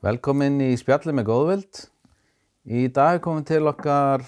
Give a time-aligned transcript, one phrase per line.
[0.00, 1.78] Velkomin í spjalli með góðvild.
[2.72, 4.22] Í dag er komin til okkar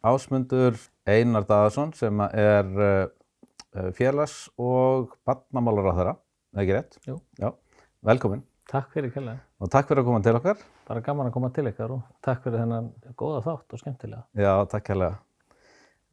[0.00, 6.14] ásmundur Einar Daðarsson sem er uh, félags- og barnamálar á þeirra,
[6.56, 6.98] er ekki rétt?
[7.04, 7.18] Jú.
[7.36, 7.52] Já,
[8.08, 9.42] velkomin Takk fyrir kærlega.
[9.60, 10.64] og takk fyrir að koma til okkar.
[10.88, 14.24] Bara gaman að koma til ykkar og takk fyrir þennan góða þátt og skemmtilega.
[14.40, 15.20] Já, takk hérlega.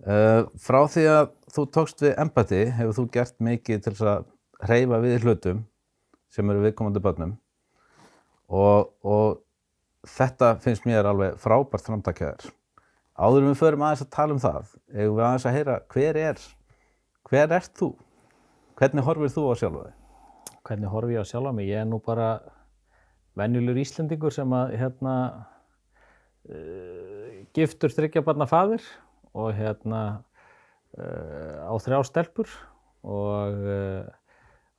[0.04, 4.28] Uh, frá því að þú tókst við embati hefur þú gert mikið til að
[4.68, 5.68] hreyfa við hlutum
[6.28, 7.38] sem eru viðkomandi börnum
[8.48, 9.40] og, og
[10.08, 12.52] þetta finnst mér alveg frábært framtakjaður.
[13.18, 16.20] Áður en við förum aðeins að tala um það, eigum við aðeins að heyra hver
[16.22, 16.44] er,
[17.28, 17.90] hver ert þú?
[18.78, 19.96] Hvernig horfir þú á sjálfa þig?
[20.68, 21.70] Hvernig horfi ég á sjálfa mig?
[21.72, 22.28] Ég er nú bara
[23.38, 25.16] venjulegur Íslendingur sem að hérna
[26.46, 28.86] uh, giftur þryggja barna faðir
[29.34, 30.02] og hérna
[30.98, 32.54] uh, á þrjá stelpur
[33.08, 34.06] og uh,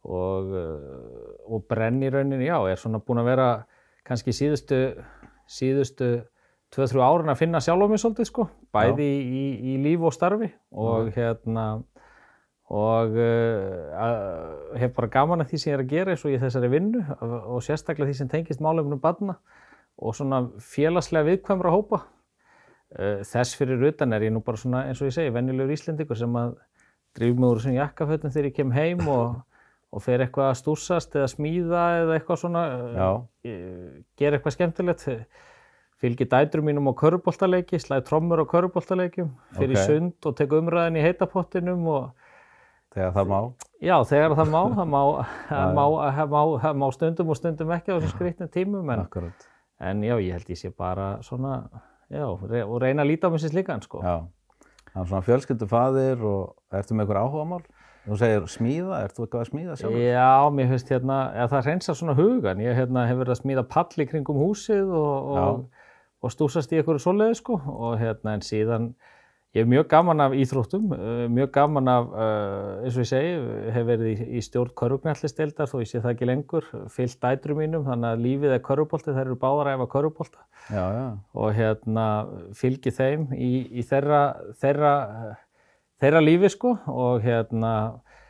[0.09, 3.49] og, uh, og brenn í rauninni, já, er svona búin að vera
[4.09, 4.81] kannski síðustu
[5.49, 6.11] síðustu
[6.75, 10.13] 2-3 árin að finna sjálf á mig svolítið sko, bæði í, í, í líf og
[10.13, 11.69] starfi og hérna
[12.69, 16.41] og uh, hef bara gaman að því sem ég er að gera eins og í
[16.43, 19.39] þessari vinnu og, sérstaklega því sem tengist málefnum barna
[19.99, 22.03] og svona félagslega viðkvæmra hópa.
[22.93, 26.21] Uh, þess fyrir utan er ég nú bara svona eins og ég segi venjulegur Íslendingur
[26.21, 26.55] sem að
[27.17, 29.41] drýf mig úr svona jakkafötum þegar ég kem heim og,
[29.93, 33.21] og fer eitthvað að stúsast eða smíða eða eitthvað svona, uh,
[34.21, 35.07] gera eitthvað skemmtilegt
[35.99, 39.81] fylgir dætrum mínum á köruboltaleiki, slæði trommur á köruboltaleikjum, fyrir Ok.
[39.81, 42.11] í sund og tek umræðin í heitapottinum og
[42.95, 43.39] Þegar það má.
[43.85, 45.03] Já, þegar það má, það má,
[45.77, 45.83] má,
[46.17, 49.03] það má, það má stundum og stundum ekki á þessum skrýtnum tímum en,
[49.91, 51.59] en já, ég held ég sé bara svona,
[52.09, 54.01] já, og reyna að líta á mig sem slíkan, sko.
[54.01, 54.17] Já.
[54.95, 57.61] Er svona fjölskyldu faðir og ertu með einhver áhugamál?
[58.09, 59.99] Þú segir smíða, ert þú eitthvað að smíða sjálf?
[60.01, 63.65] Já, mér finnst hérna, eða það reynsa svona hugan, ég hérna, hef verið að smíða
[63.69, 65.85] pall í kringum húsið og, og,
[66.25, 68.87] og stúsast í einhverju svoleiði, sko, og hérna en síðan,
[69.53, 73.35] ég hef mjög gaman af íþróttum, uh, mjög gaman af, uh, eins og ég segi,
[73.75, 77.85] hef verið í, í stjórn körfugnallisteildar, þó ég sé það ekki lengur, fyllt dætrum mínum,
[77.91, 79.91] þannig að lífið er körfubolti, þær eru báðar að efa
[80.73, 80.87] já.
[81.33, 82.09] og hérna
[82.57, 84.23] fylgi þeim í, í þeirra,
[84.61, 84.95] þeirra,
[86.03, 87.73] þeirra lífi sko og hérna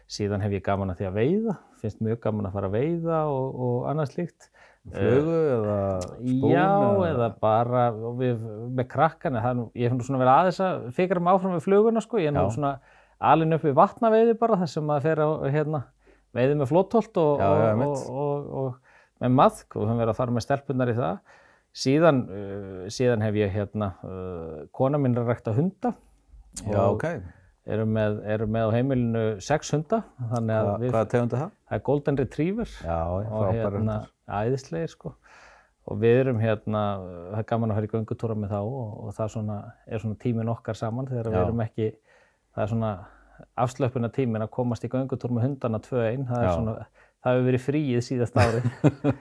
[0.09, 3.19] síðan hef ég gaman að því að veiða, finnst mjög gaman að fara að veiða
[3.33, 4.49] og, og annað slíkt.
[4.89, 6.53] Flugu eða spún?
[6.55, 6.69] Já,
[7.11, 8.45] eða bara og við,
[8.79, 12.03] með krakkana, það ég hef nú svona verið aðeins að fikra mig áfram við fluguna
[12.05, 12.73] sko, ég er nú svona
[13.19, 15.83] alin upp við vatnaveiði bara þar sem maður fer á hérna,
[16.39, 20.47] veiði með flótholt og, og, og, með maðk og við höfum verið að fara með
[20.47, 21.35] stelpunar í það.
[21.79, 25.93] Síðan, uh, síðan hef ég hérna, uh, kona mín er að rækta hunda
[26.63, 27.05] Já, og ok.
[27.75, 31.53] Erum með, erum með á heimilinu sex hunda, Hva, hvaða tegund er það?
[31.69, 33.99] það er Golden Retriever Já, og frábæri hérna,
[34.41, 35.15] æðislegir sko
[35.89, 36.83] og við erum hérna,
[37.33, 39.59] það er gaman að fara í göngutúra með þá og, og það svona,
[39.89, 41.87] er svona tíminn okkar saman þegar við erum ekki,
[42.53, 42.91] það er svona
[43.65, 46.51] afslöpuna tíminn að komast í göngutúr með hundana tvö einn, það Já.
[46.59, 46.75] svona,
[47.25, 48.63] það hefur verið fríið síðast ári.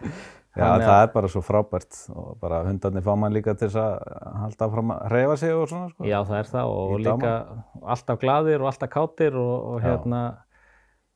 [0.58, 3.78] Já, Þannig það er bara svo frábært og bara hundarnir fá mann líka til þess
[3.78, 6.08] að halda fram að hreyfa sig og svona, sko.
[6.10, 7.34] Já, það er það og Í líka
[7.96, 10.22] alltaf gladir og alltaf kátir og, og hérna,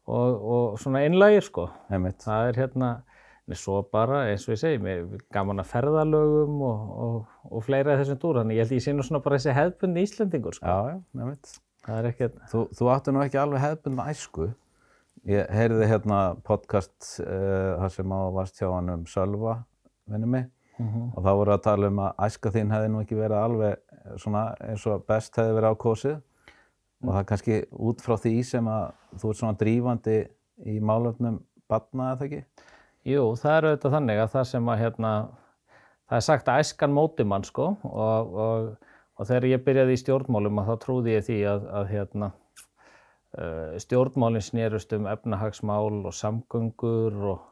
[0.08, 1.70] og, og svona einlægir sko.
[1.90, 2.22] Einmitt.
[2.24, 2.92] það er hérna
[3.52, 7.18] en svo bara eins og ég segi mér er gaman að ferðalögum og, og,
[7.52, 10.56] og fleira þessum dúr þannig ég held ég sé nú svona bara þessi hefðbundi Íslendingur
[10.56, 10.70] sko.
[10.70, 11.56] Já, já, einmitt.
[11.88, 14.48] það er ekkert Þú, þú áttu nú ekki alveg hefðbundna æsku.
[15.30, 19.60] Ég heyrði hérna podcast uh, þar sem á varst hjá hann um Sölva,
[20.10, 20.48] vinnu mig,
[20.82, 21.12] Mhm.
[21.14, 24.14] og þá voru að tala um að æska þín hefði nú ekki verið alveg eh,
[24.18, 26.16] svona eins og best hefði verið ákosið.
[27.04, 27.58] Og það er kannski
[27.90, 28.88] út frá því sem að
[29.22, 30.16] þú ert svona drífandi
[30.66, 31.38] í málefnum
[31.70, 32.42] barna, eða ekki?
[33.06, 35.12] Jú, það er auðvitað þannig að það sem að hérna
[36.10, 38.68] það er sagt að æskan móti mann sko og, og,
[39.20, 42.40] og þegar ég byrjaði í stjórnmálum að þá trúði ég því að, að hérna uh,
[43.80, 47.46] stjórnmálinn snerust um efnahagsmál og samgöngur og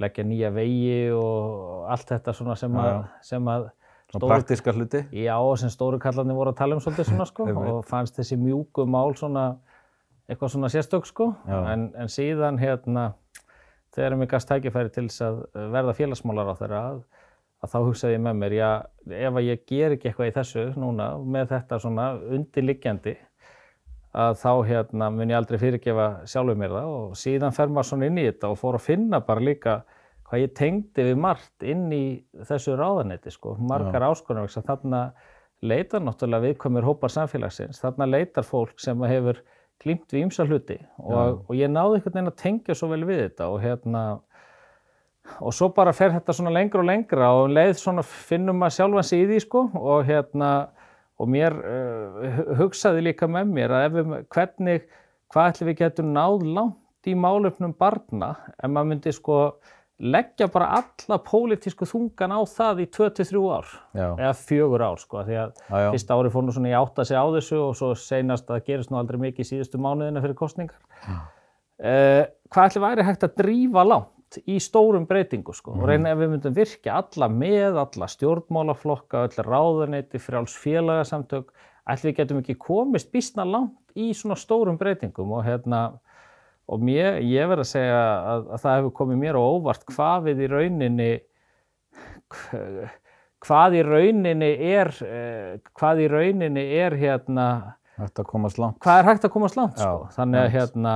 [0.00, 3.68] leggja nýja vegi og allt þetta svona sem að, sem að
[4.10, 5.04] Svona praktiska hluti?
[5.14, 8.82] Já, sem stóru kallarnir voru að tala um svolítið svona sko og fannst þessi mjúku
[8.90, 9.44] mál svona
[10.26, 11.28] eitthvað svona sérstök sko.
[11.46, 13.12] En, en síðan hérna
[13.94, 15.40] þegar mér gafst tækifæri til þess að
[15.76, 17.00] verða félagsmálar á þeirra að,
[17.62, 18.70] að þá hugsaði ég með mér, já,
[19.28, 23.16] ef að ég ger ekki eitthvað í þessu núna með þetta svona undirliggjandi
[24.10, 28.08] að þá hérna mun ég aldrei fyrirgefa sjálfur mér það og síðan fer maður svona
[28.10, 29.76] inn í þetta og fór að finna bara líka
[30.30, 32.04] hvað ég tengdi við margt inn í
[32.48, 35.04] þessu ráðanetti sko, margar áskonar þarna
[35.60, 39.42] leitar náttúrulega viðkvæmur hópar samfélagsins, þarna leitar fólk sem hefur
[39.82, 43.24] glýmt við ýmsa hluti og, og ég náði einhvern veginn að tengja svo vel við
[43.26, 44.02] þetta og hérna
[45.38, 48.76] og svo bara fer þetta svona lengra og lengra og um leið svona finnum maður
[48.78, 50.50] sjálfan sig í því sko og hérna
[51.20, 54.86] og mér uh, hugsaði líka með mér að ef við, hvernig,
[55.32, 59.40] hvað ætlum við getum náð langt í málefnum barna ef maður myndi sko
[60.00, 64.06] leggja bara alla pólitísku þungan á það í 2-3 ár Já.
[64.16, 65.90] eða fjögur ár sko því að Já, já.
[65.92, 68.92] fyrsta ári fór nú svona í átta sig á þessu og svo seinast að gerist
[68.92, 73.84] nú aldrei mikið í síðustu mánuðina fyrir kostningar uh, hvað ætli væri hægt að drífa
[73.84, 74.16] langt
[74.46, 79.46] í stórum breytingu sko og reyna ef við myndum virkja alla með, alla stjórnmálaflokka, öll
[79.46, 81.50] ráðuneyti, frjáls félagasamtök,
[82.04, 85.98] við getum ekki komist býstna langt í svona stórum breytingum og hérna
[86.70, 90.28] og mér, ég verð að segja að, að það hefur komið mér á óvart hvað
[90.28, 91.10] við í rauninni
[93.40, 97.46] hvað í rauninni er eh, hvað í rauninni er hérna
[98.00, 98.78] Þetta komast langt.
[98.80, 100.08] hvað er hægt að komast langt Já, sko.
[100.16, 100.94] þannig að hérna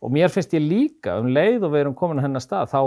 [0.00, 2.80] og mér finnst ég líka um leið og við erum komin að hennar stað þá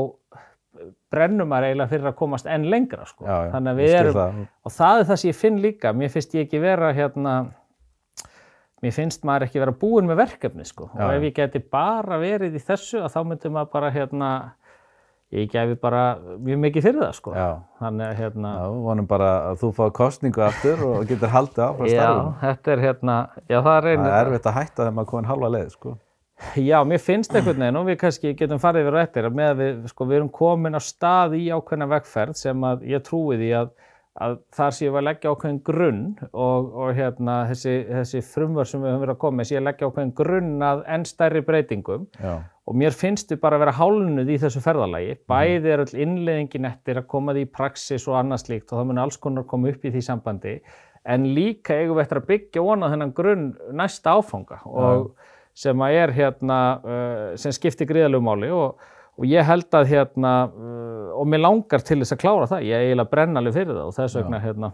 [1.14, 3.26] brennum maður eiginlega fyrir að komast enn lengra sko.
[3.28, 4.40] Já, já, þannig að við erum það.
[4.64, 7.36] og það er það sem ég finn líka mér finnst ég ekki vera hérna
[8.84, 10.90] mér finnst maður ekki vera búin með verkefni sko.
[10.92, 11.28] Já, og ef já.
[11.30, 14.32] ég geti bara verið í þessu þá myndi maður bara hérna
[15.34, 16.02] ég gefi bara
[16.46, 17.36] mjög mikið fyrir það sko.
[17.38, 17.48] Já.
[17.82, 21.90] þannig að hérna Já, vonum bara að þú fá kostningu aftur og getur haldið áfram
[21.90, 22.34] já, starfinu.
[22.42, 25.54] þetta er hérna já, það Það reynir er erfitt að hætta þegar maður komin halva
[25.56, 25.96] leið, sko.
[26.58, 29.50] Já, mér finnst einhvern veginn og við kannski getum farið yfir á eftir að með
[29.52, 33.38] að við, sko, við erum komin á stað í ákveðna vegferð sem að ég trúi
[33.40, 33.70] því að,
[34.26, 36.02] að þar séum við að leggja ákveðin grunn
[36.32, 39.68] og, og hérna þessi, þessi frumvör sem við höfum verið að koma með sé að
[39.70, 42.10] leggja ákveðin grunn að enn stærri breytingum.
[42.18, 42.34] Já,
[42.64, 45.18] og mér finnst við bara að vera hálnuð í þessu ferðalagi.
[45.30, 48.90] Bæði er öll innleiðingin eftir að koma því í praxis og annað slíkt og það
[48.90, 50.56] mun alls konar koma upp í því sambandi.
[51.04, 54.62] En líka eigum við eftir að byggja vonað þennan grunn næsta áfanga.
[54.64, 55.10] Og
[55.54, 58.82] sem að er hérna, uh, sem skiptir gríðalegu máli og,
[59.20, 62.78] og ég held að hérna, uh, og mér langar til þess að klára það, ég
[62.78, 64.74] er eiginlega brennalið fyrir það og þess vegna, hérna,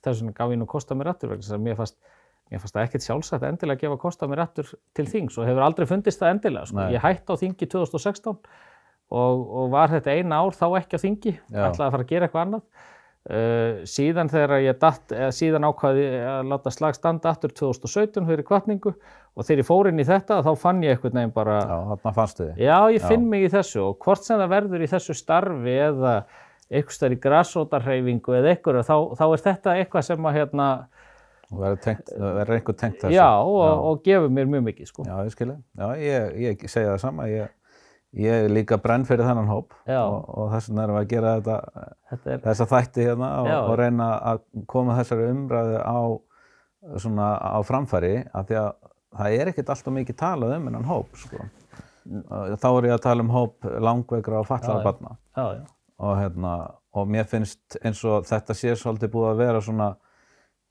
[0.00, 1.98] þess vegna gaf ég nú kosta mér aftur vegna þess að mér fannst
[2.52, 5.64] Mér fannst það ekkert sjálfsagt endilega að gefa kosta mér aftur til þings og hefur
[5.64, 6.68] aldrei fundist það endilega.
[6.68, 6.82] Sko.
[6.92, 8.42] Ég hætti á þingi 2016 og,
[9.62, 12.44] og var þetta eina ár þá ekki á þingi, ætlaði að fara að gera eitthvað
[12.44, 12.90] annað.
[13.22, 18.42] Uh, síðan þegar ég datt, eða síðan ákvaði að láta slag standa aftur 2017 fyrir
[18.48, 21.76] kvartningu og þegar ég fór inn í þetta þá fann ég eitthvað nefn bara, já,
[21.92, 22.64] þarna fannstu þið.
[22.66, 26.16] já ég finn mig í þessu og hvort sem það verður í þessu starfi eða
[26.72, 30.68] eitthvað stær í grassótarhreyfingu eða eitthvað, þá, þá er þetta eitthvað sem að hérna,
[31.52, 33.14] verður einhver tengt þessu.
[33.14, 35.06] já og, og gefur mér mjög mikið sko.
[35.06, 35.58] Já, ég skilji.
[35.78, 37.30] Já, ég, ég segi það sama.
[37.30, 37.54] Ég,
[38.18, 41.34] ég er líka brenn fyrir þennan hóp og, og þess vegna erum við að gera
[41.38, 46.00] þetta, Þetta er, þessa þætti hérna og, og reyna að koma þessari umræðu á,
[47.00, 48.70] svona, á framfæri af því að
[49.16, 51.46] það er ekkert alltaf mikið talað um þennan hóp, sko.
[52.02, 54.84] Þá er ég að tala um hóp langveikra og já.
[54.84, 55.16] barna.
[56.02, 56.54] Og, hérna,
[56.98, 59.92] og mér finnst eins og þetta sé svolítið búið að vera svona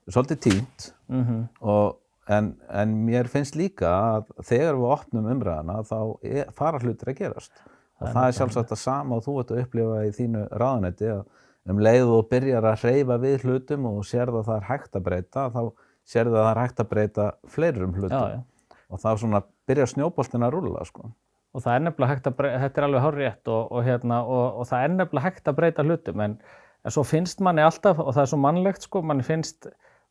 [0.10, 1.98] svolítið tínt Mm og,
[2.32, 7.22] en, en mér finnst líka að þegar við opnum umræðana þá er, fara hlutir að
[7.22, 7.64] gerast
[8.02, 11.24] og það er sjálfsagt að sama og þú ert að upplifa í þínu ráðunetti að
[11.70, 15.06] um leið og byrjar að hreyfa við hlutum og sérð að það er hægt að
[15.08, 15.62] breyta þá
[16.12, 18.78] sérð að það er hægt að breyta fleirum hlutum Já, já.
[18.90, 21.12] og þá svona byrjar snjóboltin að rúlla sko.
[21.52, 24.44] og það er nefnilega hægt að breyta, þetta er alveg hárrétt og, og, hérna, og,
[24.62, 26.36] og það er nefnilega hægt að breyta hlutum en,
[26.82, 29.70] en svo finnst manni alltaf, og það er svo mannlegt sko, manni finnst,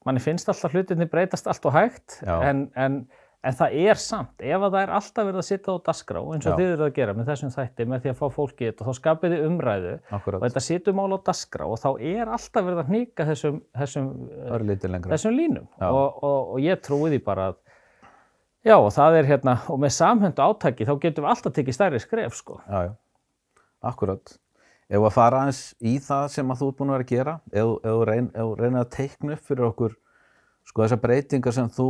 [0.08, 3.00] manni finnst alltaf hlutinni breytast allt og hægt en, en,
[3.44, 6.46] en það er samt, ef að það er alltaf verið að sitja á dasgrá eins
[6.48, 6.56] og Já.
[6.60, 9.00] þið eru að gera með þessum þætti með því að fá fólki í þetta, þá
[9.00, 12.82] skapið þið umræðu og Akkurat, þetta situr mál á dasgrá og þá er alltaf verið
[12.84, 14.12] að hníka þessum, þessum,
[14.94, 17.60] lengra þessum línum og, og, og ég trúi því bara að
[18.66, 22.00] já og það er hérna og með samhöndu átaki þá getum við alltaf tekið stærri
[22.02, 22.60] skref sko.
[22.68, 22.92] Já, já,
[23.88, 24.36] akkurat.
[24.90, 27.34] Ef að fara aðeins í það sem að þú ert búin að vera að gera,
[27.52, 29.92] ef þú- reyn, reynir að teikna upp fyrir okkur
[30.66, 31.86] sko þessar breytingar sem þú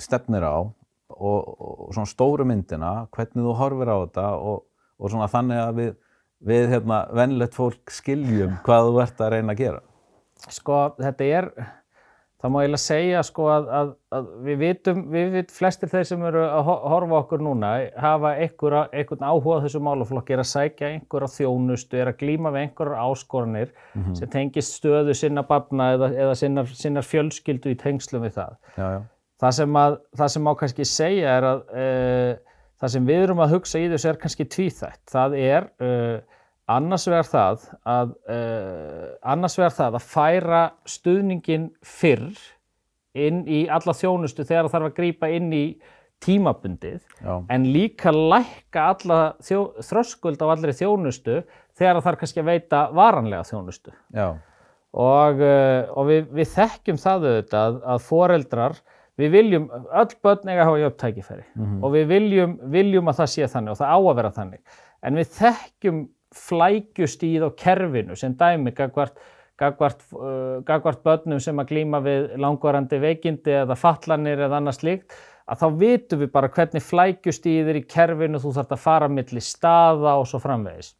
[0.00, 4.64] stefnir á og, og svona stóru myndina, hvernig þú horfir á þetta og,
[4.98, 5.92] og svona þannig að við,
[6.50, 9.82] við hérna, venlegt fólk skiljum hvað þú ert að reyna að gera.
[10.50, 11.50] sko þetta er
[12.42, 16.24] það má eiginlega segja sko að, að, að við vitum, við vitum flestir þeir sem
[16.26, 17.70] eru að ho- horfa okkur núna
[18.02, 22.64] hafa einhver, einhvern áhuga þessu málaflokki er að sækja einhverja þjónustu er að glíma við
[22.66, 23.72] einhverjar áskoranir
[24.18, 28.56] sem tengist stöðu sinna barna eða, eða sinnar, sinnar fjölskyldu í tengslum við það.
[28.76, 29.00] Já, já,
[29.46, 32.32] það sem, að, það sem má kannski segja er að uh,
[32.82, 35.02] það sem við erum að hugsa í þessu er kannski tvíþætt.
[35.14, 36.40] Það er uh,
[36.76, 37.64] annars vegar það
[37.94, 42.44] að uh, annars vegar það að færa stuðningin fyrr
[43.18, 45.64] inn í alla þjónustu þegar það þarf að grípa inn í
[46.22, 51.42] tímabundið já, en líka lækka alla þröskuld á allri þjónustu
[51.76, 53.94] þegar það þarf kannski að veita varanlega þjónustu.
[54.14, 54.28] Já,
[54.92, 58.80] og, uh, og við, við þekkjum það auðvitað að, að foreldrar
[59.20, 61.44] við viljum, öll börn eiga að hafa jöfn tækifæri
[61.84, 64.62] og við viljum, viljum að það sé þannig og það á að vera þannig.
[65.02, 65.98] En við þekkjum
[66.36, 69.18] flækjustíð á kerfinu sem dæmi gagvart,
[69.60, 75.20] gagvart, uh, gagvart börnum sem að glíma við langvarandi veikindi eða fallanir eða annað slíkt
[75.52, 79.42] að þá vitum við bara hvernig flækjustíð er í kerfinu, þú þarf að fara milli
[79.42, 80.92] staða og svo framvegis.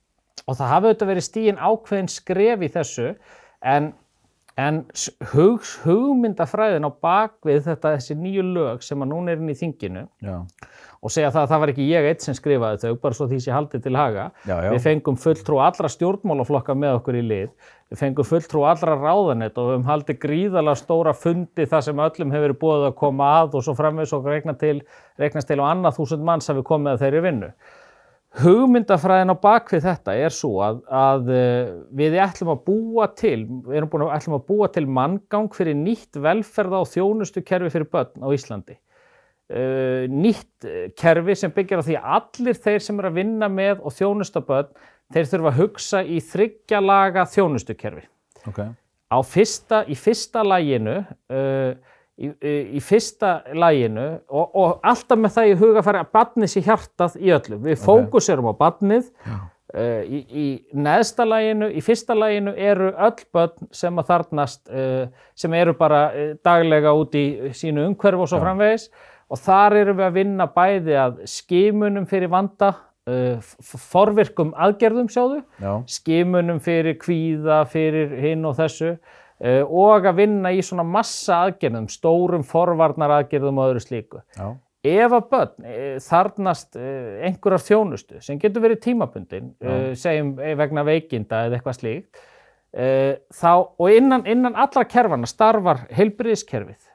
[0.49, 3.09] Og það hafi auðvitað verið stíin ákveðin skref í þessu
[3.63, 3.93] en,
[4.61, 4.83] en
[5.33, 10.03] hug, hugmyndafræðin á bakvið þetta þessi nýju lög sem að núna er inn í þinginu
[10.21, 10.35] já,
[11.03, 13.39] og segja það að það var ekki ég eitt sem skrifaði þau bara svo því
[13.43, 14.29] sé haldið til haga.
[14.47, 14.71] Já, já.
[14.71, 17.49] við fengum fulltrú allra stjórnmálaflokka með okkur í lið.
[17.93, 22.35] Við fengum fulltrú allra ráðanett og við höfum haldið gríðalega stóra fundi þar sem öllum
[22.37, 24.77] hefur verið búið að koma að og svo framvegis og reikna til,
[25.21, 27.51] reiknast til og annað þúsund manns hafi komið að þeirri vinnu
[28.41, 33.81] hugmyndafræðin á bakvið þetta er svo að, að eh, við ætlum að búa til, við
[33.81, 37.91] erum búin að, ætlum að búa til manngang fyrir nýtt velferða og þjónustu kerfi fyrir
[37.93, 38.79] börn á Íslandi.
[39.53, 43.49] Uh, nýtt eh, kerfi sem byggir á því að allir þeir sem eru að vinna
[43.53, 44.71] með og þjónusta börn,
[45.13, 48.07] þeir þurfa að hugsa í þryggjalaga þjónustukerfi.
[48.49, 48.63] ok,
[49.13, 52.31] Á fyrsta, í fyrsta læginu, uh, í,
[52.77, 57.17] í, fyrsta læginu og, og alltaf með það í huga fara að badnið sé hjartað
[57.21, 57.59] í öllu.
[57.65, 63.73] Við fókuserum á badnið, uh, í, í neðsta læginu, í fyrsta læginu eru öll börn
[63.75, 67.27] sem að þarnast, uh, sem eru bara uh, daglega út í
[67.57, 68.91] sínu umhverfu og svo framvegis.
[69.33, 72.75] Og þar erum við að vinna bæði að skimunum fyrir vanda,
[73.09, 78.99] uh, forvirkum aðgerðum sjáðu, já, skimunum fyrir kvíða, fyrir hinn og þessu
[79.43, 84.21] og að vinna í svona massa aðgerðum, stórum forvarnar aðgerðum og öðru slíku.
[84.37, 90.33] já, Ef að börn eh, þarnast eh, einhverjar þjónustu sem getur verið tímabundin, eh, segjum
[90.43, 92.23] eh, vegna veikinda eða eitthvað slíkt,
[92.75, 96.89] eh, þá, og innan, innan allra kerfana starfar heilbriðiskerfið,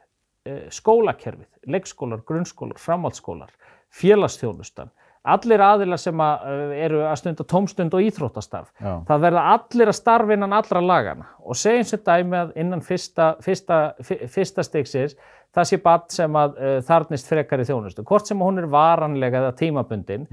[0.51, 3.55] eh, skólakerfið, leikskólar, grunnskólar, framhaldsskólar,
[3.95, 4.91] félagsþjónustan,
[5.33, 8.71] allir aðilar sem að, eh, eru að stunda tómstund og íþróttastarf.
[8.81, 12.81] já, Það verða allir að starfa innan allra lagana og segjum sér dæmi að innan
[12.81, 15.15] fyrsta, fyrsta, fyrsta stigsins
[15.55, 18.03] það sé badd sem að uh, þarnist frekari þjónustu.
[18.03, 20.27] Hvort sem hún er varanlega eða tímabundin,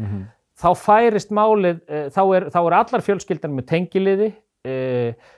[0.61, 4.31] þá færist málið, uh, þá, er, þá er allar fjölskyldan með tengiliði,
[4.69, 5.33] uh,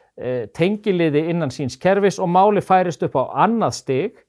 [0.57, 4.23] tengiliði innan síns kerfis og málið færist upp á annað stig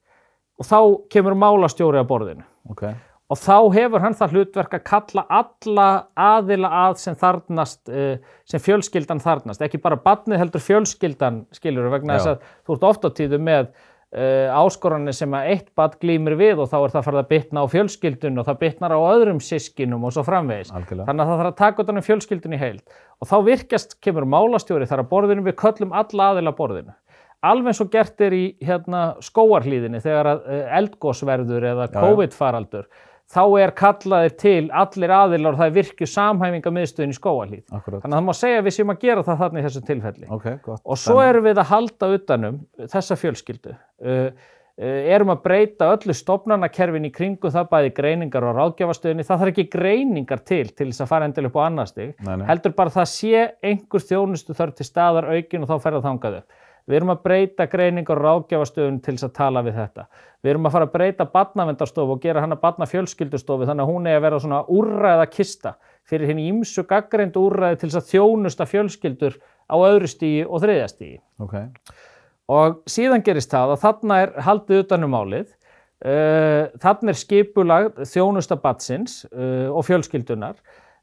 [0.58, 0.80] og þá
[1.14, 2.82] kemur málastjóri að borðinu ok,
[3.28, 8.16] og þá hefur hann það hlutverk að kalla alla aðila að sem þarnast, uh,
[8.48, 13.08] sem fjölskyldan þarnast, ekki bara badnið heldur fjölskyldan skilur vegna þess að þú ert oft
[13.08, 13.70] á tíðu með
[14.16, 17.64] uh, áskoranir sem að eitt bad glýmir við og þá er það farið að bitna
[17.64, 20.72] á fjölskyldun og það bitnar á öðrum sískinum og svo framvegis.
[20.72, 21.08] Algjörlega.
[21.10, 24.28] Þannig að það þarf að taka utan um fjölskyldun í heild og þá virkjast kemur
[24.28, 26.96] málastjóri þar að borðinu við köllum alla aðila að borðinu.
[27.48, 31.84] Alveg eins og gert er í hérna, skóarhlíðinni þegar uh, eldgósverður eða.
[31.94, 32.88] COVID-faraldur
[33.28, 37.64] þá er kallaðir til allir aðilar og það er virkju samhæfinga miðstöðin í skóarhlíð.
[37.76, 39.82] akkurat, Þannig að það má segja að við séum að gera það þarna í þessu
[39.88, 40.28] tilfelli.
[40.36, 40.84] ok, gott.
[40.84, 42.60] Og svo erum við að halda utanum
[42.94, 43.74] þessa fjölskyldu.
[44.00, 44.30] Uh,
[44.80, 49.26] uh, erum að breyta öllu stofnanakerfin í kringum það bæði greiningar og ráðgjafastöðinni.
[49.28, 52.14] Það þarf ekki greiningar til til þess að fara endilega upp á annar stig.
[52.48, 56.08] Heldur bara að það sé einhver þjónustu þarf til staðar aukin og þá fer það
[56.08, 56.64] þangað upp.
[56.88, 60.06] Við erum að breyta greiningar og ráðgjafastöðun til þess að tala við þetta.
[60.40, 64.16] Við erum að fara að breyta barnavendarstofu og gera hana barnafjölskyldustofu þannig að hún er
[64.16, 65.74] að vera svona úrræða kista
[66.08, 69.36] fyrir henni ímsu gaggreindu úrræði til þess að þjónusta fjölskyldur
[69.68, 71.18] á öðru stígi og þriðja stígi.
[71.44, 71.56] ok,
[72.48, 75.50] Og síðan gerist það að þarna er haldið utanum málið,
[76.08, 80.56] uh, þarna er skipulag þjónusta batsins uh, og fjölskyldunar.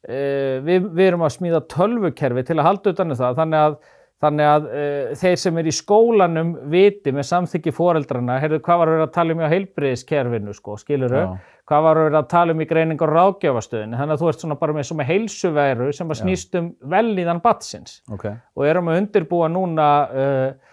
[0.05, 3.77] Uh, við, við erum að smíða tölvukerfi til að halda utanum það, þannig að,
[4.23, 8.93] þannig að uh, þeir sem er í skólanum viti með samþykki foreldrana, heyrðu hvað var
[8.93, 11.57] verið að tala um í heilbriðiskerfinu, sko, skiluru, Já.
[11.71, 14.59] hvað var verið að tala um í greiningar og ráðgjafastöðinu, þannig að þú ert svona
[14.61, 19.51] bara með, svona heilsuveru sem að snýst um velíðan batsins ok, og erum að undirbúa
[19.51, 20.71] núna uh,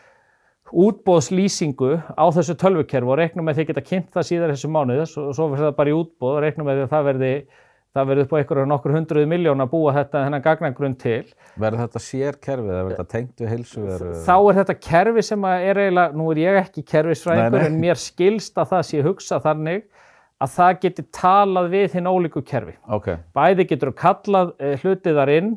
[0.72, 5.04] útbóðslýsingu á þessu tölvukerfi og reiknum með því að geta kynnt það síðar þessu mánuði
[5.10, 7.32] svo, svo verður það bara í útbóð og reiknum með því að það verði
[7.92, 11.24] það verði upp á einhverju nokkur hundruð miljón að búa þetta þennan gagnagrunn til
[11.60, 14.12] verður þetta sér kerfið eða verður þetta tengt við heilsu veru?
[14.26, 18.56] þá er þetta kerfi sem er eiginlega, nú er ég ekki kerfisfræðingur en mér skilst
[18.62, 19.84] að það sé hugsa þannig
[20.42, 22.72] að það geti talað við hinn ólíku kerfi.
[22.90, 23.04] ok,
[23.36, 25.52] Bæði getur kallað uh, hlutið þar inn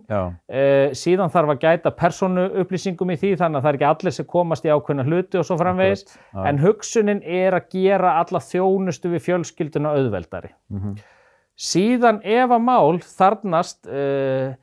[0.46, 4.13] Uh, síðan þarf að gæta persónu upplýsingum í því þannig að það er ekki allir
[4.20, 6.46] sem komast í ákveðna hluti og svo framvegis Akkurat, já.
[6.51, 10.96] en hugsunin er að gera alla þjónustu við fjölskylduna auðveldari Mhm.
[11.55, 14.53] Síðan ef að mál þarnast uh,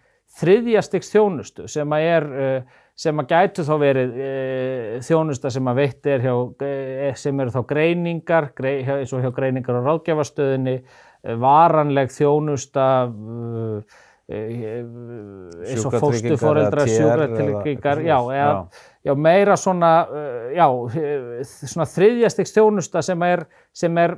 [0.41, 5.71] þriðja stiks þjónustu sem að er uh, sem að gætu þá verið uh, þjónusta sem
[5.71, 9.87] að veitt er hjá, uh, sem eru þá greiningar, grei, eins og hjá greiningar á
[9.89, 12.87] ráðgjafastöðinni, uh, varanleg þjónusta,
[14.33, 18.47] eins og fóstuforeldra, sjúkratryggingar, já, já.
[19.05, 19.91] já, meira svona,
[20.55, 20.67] já,
[21.51, 23.45] svona þriðjastiks þjónusta sem er,
[23.77, 24.15] sem er,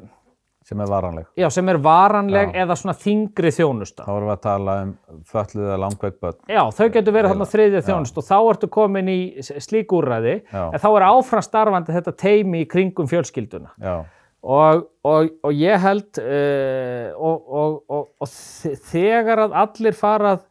[0.64, 1.26] sem er varanleg.
[1.36, 2.64] já, sem er varanleg Já.
[2.64, 4.06] eða svona þingri þjónusta.
[4.06, 4.92] Þá erum við að tala um
[5.28, 6.38] fötluða langveik börn.
[6.48, 7.86] Já, þau getur verið þarna þriðja Já.
[7.90, 9.18] þjónust og þá ertu komin í
[9.60, 10.64] slík úrræði, Já.
[10.72, 13.70] en þá er áfram starfandi þetta teimi í kringum fjölskylduna.
[13.80, 13.96] Já,
[14.44, 20.42] Og, og, og ég held, uh, og, og, og, og þe- þegar að allir farað,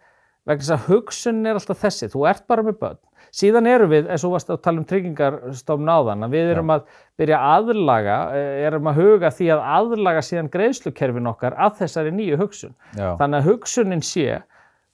[0.50, 2.98] vegna þess að hugsunin er alltaf þessi, þú ert bara með börn.
[3.34, 6.84] Síðan erum við, eins og varst að tala um tryggingarstofn áðan, að við erum að
[7.18, 12.12] byrja að aðlaga, eh, erum að huga því að aðlaga síðan greiðslukerfin okkar að þessari
[12.14, 12.76] nýju hugsun.
[12.94, 14.42] já, Þannig að hugsunin sé,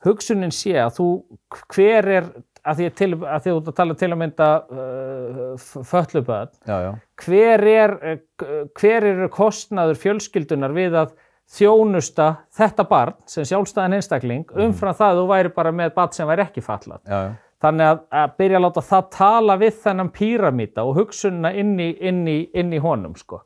[0.07, 1.07] hugsunin sé að þú,
[1.75, 2.29] hver er,
[2.63, 6.91] að því til, að þú tala til að mynda uh, fölluböð, já, já,
[7.25, 8.23] hver er, eh,
[8.79, 11.11] hver er kostnaður fjölskyldunar við að
[11.49, 16.27] þjónusta þetta barn sem sjálfstæðan einstakling umfram það að þú væri bara með barn sem
[16.29, 17.01] væri ekki fallað.
[17.03, 21.51] já, já, Þannig að, að byrja að láta það tala við þennan píramíta og hugsunna
[21.59, 23.17] inn í, inn í, inn í honum.
[23.19, 23.41] Sko.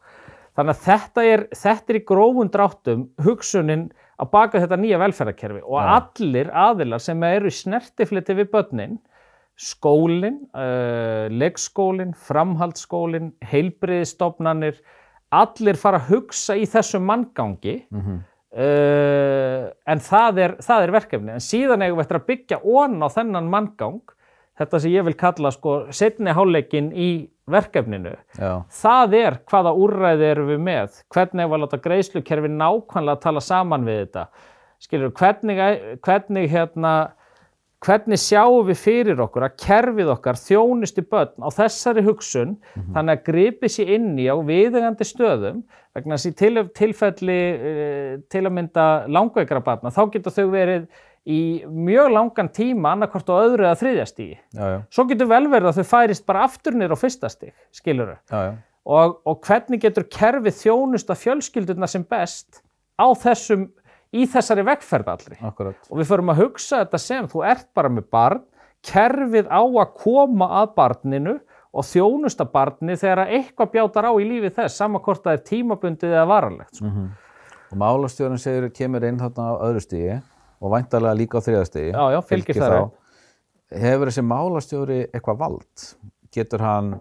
[0.53, 3.87] Þannig að þetta er, þetta er í grófun dráttum hugsunin
[4.21, 5.87] að baka þetta nýja velferðarkerfi og Já.
[5.97, 8.99] allir aðilar sem eru í snertifliti við börnin,
[9.57, 14.77] skólinn, uh, leikskólinn, framhaldsskólinn, heilbriðistofnanir,
[15.33, 18.21] allir fara að hugsa í þessu manngangi mhm,
[18.53, 21.31] Uh, en það er, það er verkefni.
[21.33, 24.01] En síðan eigum við eftir að byggja ón á þennan manngang
[24.59, 27.09] þetta sem ég vil kalla sko setni hálfleikin í
[27.49, 28.13] verkefninu.
[28.37, 30.99] Já, það er hvaða úrræði erum við með?
[31.13, 34.27] Hvernig að láta greiðslukerfi nákvæmlega tala saman við þetta?
[34.83, 35.59] Skilur, hvernig,
[36.03, 36.93] hvernig hérna
[37.83, 42.57] hvernig sjáum við fyrir okkur að kerfið okkar þjónusti börn á þessari hugsun
[42.95, 48.13] þannig að gripi sér inn í á viðegandi stöðum vegna þess í til, tilfelli uh,
[48.31, 50.87] til að mynda langveikra barna þá getur þau verið
[51.23, 54.35] í mjög langan tíma annarkvort á öðru eða þriðja stígi.
[54.35, 57.53] já, já, Svo getur vel verið að þau færist bara aftur nýr á fyrsta stíg,
[57.71, 58.41] skilur já,
[58.83, 62.59] og, og hvernig getur kerfið þjónusta fjölskyldurna sem best
[62.99, 63.69] á þessum,
[64.13, 67.91] í þessari vegferð allri akkurat, og við förum að hugsa þetta sem þú ert bara
[67.91, 68.45] með barn,
[68.83, 71.37] kerfið á að koma að barninu
[71.73, 75.45] og þjónusta barni þegar að eitthvað bjátar á í lífi þess, sama hvort það er
[75.47, 76.75] tímabundið eða varanlegt.
[76.77, 76.89] Sko.
[76.91, 77.11] mhm.
[77.73, 80.19] Og málastjórun segir kemur inn þarna á öðru stígi
[80.61, 81.89] og væntalega líka á þriða stígi.
[81.89, 82.99] Já, já, fylgir þar upp.
[83.83, 85.85] Hefur þessi málastjóri eitthvað vald?
[86.33, 86.91] Getur hann,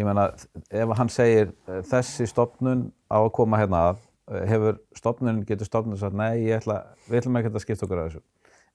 [0.00, 0.30] ég meina,
[0.72, 4.00] ef hann segir eh, þessi stopnun á að koma hérna að,
[4.50, 8.10] hefur stopnun, getur stopnun sagt, nei, ég ætla, við ætlum ekki að skipta okkur að
[8.10, 8.24] þessu.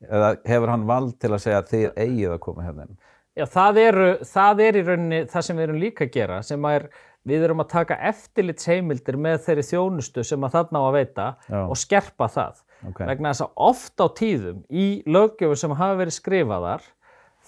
[0.07, 2.97] Eða hefur hann vald til að segja að þið eigið að koma hérna inn?
[3.37, 6.65] Já, það, eru, það er í rauninni það sem við erum líka að gera, sem
[6.67, 6.87] að er,
[7.29, 11.59] við erum að taka eftirlitsheimildir með þeirri þjónustu sem að þarna á að veita Já.
[11.61, 12.63] og skerpa það.
[12.89, 13.03] Ok.
[13.11, 16.83] Vegna þess að oft á tíðum í löggjöfu sem hafa verið skrifaðar,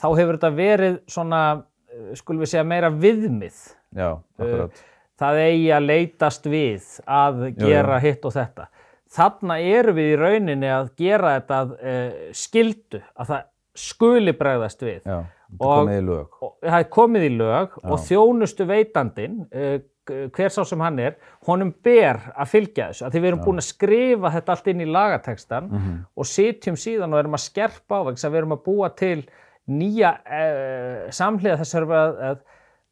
[0.01, 1.41] þá hefur þetta verið svona,
[1.91, 3.61] eh, skulum við segja, meira viðmið.
[3.95, 4.83] Já, akkurat.
[5.21, 8.67] Það eigi að leitast við að gera hitt og þetta.
[9.11, 13.47] Þarna eru við í rauninni að gera þetta uh, skildu, að það
[13.81, 15.01] skuli bregðast við.
[15.05, 15.19] Já,
[15.59, 16.37] Og- komið í lög.
[16.41, 19.77] Og það er komið í lög og þjónustu veitandin, uh,
[20.33, 23.03] hver sá sem hann er, honum ber að fylgja þessu.
[23.05, 25.69] Að því við erum búin að skrifa þetta allt inn í lagatekstan
[26.17, 29.19] og sitjum síðan og erum að skerpa á þess að við erum að búa til
[29.71, 32.41] nýja uh, samhliða þess að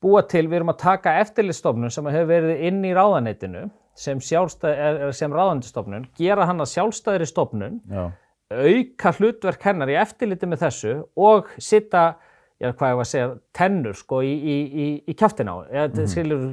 [0.04, 3.66] búa til, við erum að taka eftirlistofnun sem hefur verið inn í ráðaneytinu
[4.00, 8.08] sem, sem ráðaneytistofnun, gera hann að sjálfstæðri stofnun Já,
[8.50, 12.14] auka hlutverk hennar í eftirliti með þessu og sitta,
[12.62, 15.56] já hvað ég var að segja, tennur sko í, í, í, í kjaftin á.
[15.68, 16.48] Mm skilur,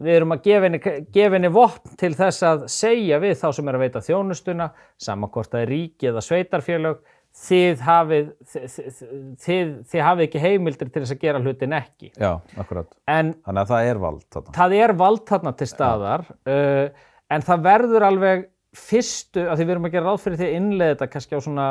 [0.00, 0.80] við erum að gefa henni,
[1.12, 4.68] gefa henni vopn til þess að segja við þá sem er að veita þjónustuna,
[5.00, 7.00] sama hvort það er ríki eða sveitarfélög,
[7.40, 12.10] þið hafið, þið, þið, hafið ekki heimildir til þess að gera hlutin ekki.
[12.18, 12.90] já, akkurat.
[13.08, 14.56] En Þannig að það er vald þarna.
[14.56, 18.44] það er vald þarna til staðar uh, en það verður alveg
[18.76, 21.40] fyrstu, af því við erum að gera ráð fyrir því að innleiða þetta kannski á
[21.46, 21.68] svona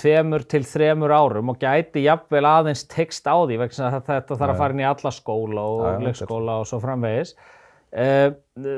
[0.00, 4.36] tveimur til þremur árum og gæti jafnvel aðeins tekst á því vegna að þetta þetta
[4.38, 8.28] þarf að fara inn í alla skóla og leikskóla og svo framvegis uh,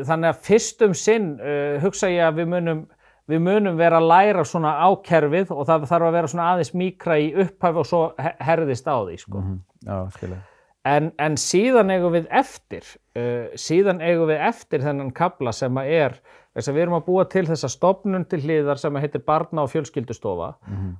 [0.09, 2.81] þannig að fyrstum sinn uh, hugsa ég að við munum
[3.31, 6.73] við munum vera að læra svona á kerfið og það þarf að vera svona aðeins
[6.75, 9.43] mikra í upphæfi og svo he- herðist á því sko.
[9.87, 10.41] Já, skilja.
[10.85, 12.83] En, en síðan eigum við eftir,
[13.15, 16.17] uh, síðan eigum við eftir þennan kabla sem að er,
[16.57, 19.63] þess að við erum að búa til þessa stofnun til hliðar sem að heitir Barna
[19.63, 20.49] og fjölskyldustofa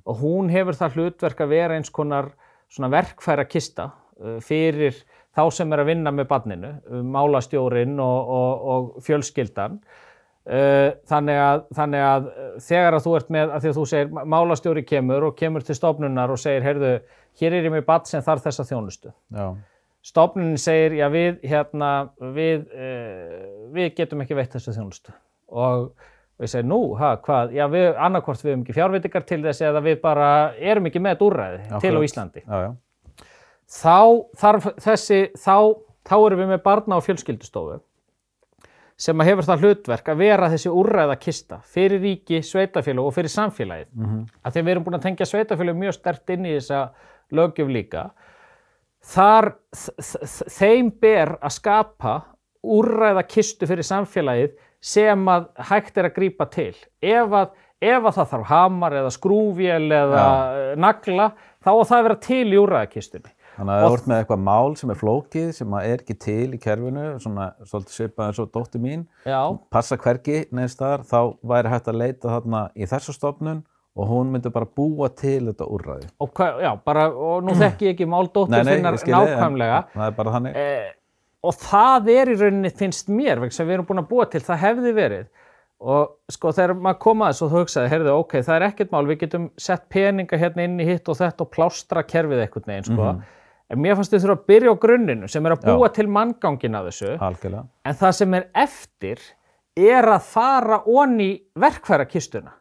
[0.07, 2.31] og hún hefur það hlutverk að vera eins konar
[2.71, 3.89] svona verkfæra kista
[4.23, 4.95] uh, fyrir
[5.35, 9.81] þá sem er að vinna með barninu, uh, málastjórin og, og, og fjölskyldan.
[10.43, 13.83] Uh, þannig, að, þannig að uh, þegar að þú ert með, að því að þú
[13.87, 16.89] segir málastjóri kemur og kemur til stofnunar og segir, heyrðu,
[17.39, 19.13] hér er ég með barn sem þarf þessa þjónustu.
[19.31, 19.45] Já,
[20.03, 21.91] Stofnunin segir, já við, hérna,
[22.35, 25.15] við, uh, við getum ekki veitt þessu þjónustu.
[25.55, 29.63] Og ég segi, nú, ha, hvað, já við, annarkvort við höfum ekki fjárveitingar til þess
[29.63, 30.27] eða við bara
[30.59, 31.99] erum ekki með úrræði til á.
[32.03, 32.43] Íslandi.
[32.43, 33.23] já, já,
[33.79, 33.97] Þá
[34.43, 35.55] þarf þessi, þá,
[36.03, 37.79] þá erum við með barna og fjölskyldustofu
[38.97, 43.33] sem að hefur það hlutverk að vera þessi úrræða kista fyrir ríki, sveitafélag og fyrir
[43.33, 43.87] samfélagið.
[43.93, 44.27] Mm -hmm.
[44.43, 46.89] Að því að við erum búin að tengja sveitafélag mjög stert inn í þessa
[47.31, 48.11] lögjöf líka.
[49.03, 49.53] Þar,
[50.59, 52.21] þeim ber að skapa
[52.63, 54.53] úrræða kistu fyrir samfélagið
[54.83, 56.75] sem að hægt er að grípa til.
[57.01, 60.75] Ef að, ef að það þarf hamar eða skrúfél eða ja.
[60.79, 61.31] nagla,
[61.63, 63.33] þá á það að vera til í úrræðakistunni.
[63.53, 66.59] Þannig að það vart með eitthvað mál sem er flókið, sem er ekki til í
[66.63, 69.41] kerfinu, svona svolítið svipað eins og dóttir mín, Já,
[69.73, 71.19] passa hvergi neins þar, þá
[71.53, 73.61] væri hægt að leita þarna í þessu stofnun
[73.93, 76.07] og hún myndi bara búa til þetta úrræði.
[76.17, 79.21] og, hva, já, bara, og nú þekki ég ekki mál dóttur finnar ég skil þig,
[79.21, 79.79] en nákvæmlega.
[79.93, 80.57] Það er bara þannig.
[80.57, 80.89] Eh,
[81.43, 84.41] og það er í rauninni, finnst mér, vegna sem við erum búin að búa til,
[84.41, 85.29] það hefði verið.
[85.83, 88.91] Og sko þegar maður kom að þessu og þú hugsaði, heyrðu, ok, það er ekkert
[88.95, 92.69] mál, við getum sett peninga hérna inn í hitt og þetta og plástra kerfið einhvern
[92.71, 93.09] veginn, sko.
[93.73, 96.77] En mér fannst þið þurfa að byrja á grunninu sem er að búa til manngangin
[96.77, 97.13] af þessu.
[97.25, 97.63] Algjörlega.
[97.89, 99.23] En það sem er eftir
[99.73, 102.53] er að fara onni verkfærakistuna.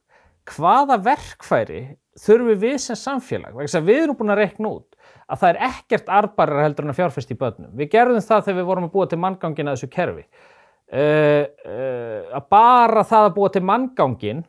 [0.49, 1.83] Hvaða verkfæri
[2.19, 3.59] þurfum við sem samfélag?
[3.61, 4.89] Að við erum búin að reikna út
[5.29, 7.71] að það er ekkert arbarar heldur en að fjárfest í börnum.
[7.77, 10.25] Við gerðum það þegar við vorum að búa til manngangin að þessu kerfi.
[10.93, 14.43] Uh, uh, að bara það að búa til manngangin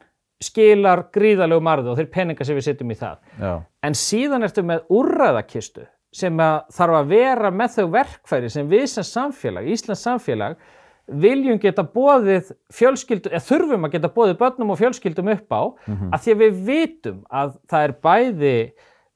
[0.43, 3.19] skilar gríðalegu marðu og þeir peninga sem við setjum í það.
[3.39, 8.69] Já, En síðan ertu með úrræðakistu sem að þarf að vera með þau verkfæri sem
[8.69, 10.55] við sem samfélag, Íslands samfélag,
[11.07, 15.61] viljum geta bóðið fjölskyldu, eða þurfum að geta bóðið börnum og fjölskyldum upp á,
[16.13, 18.53] að því að við vitum að það er bæði,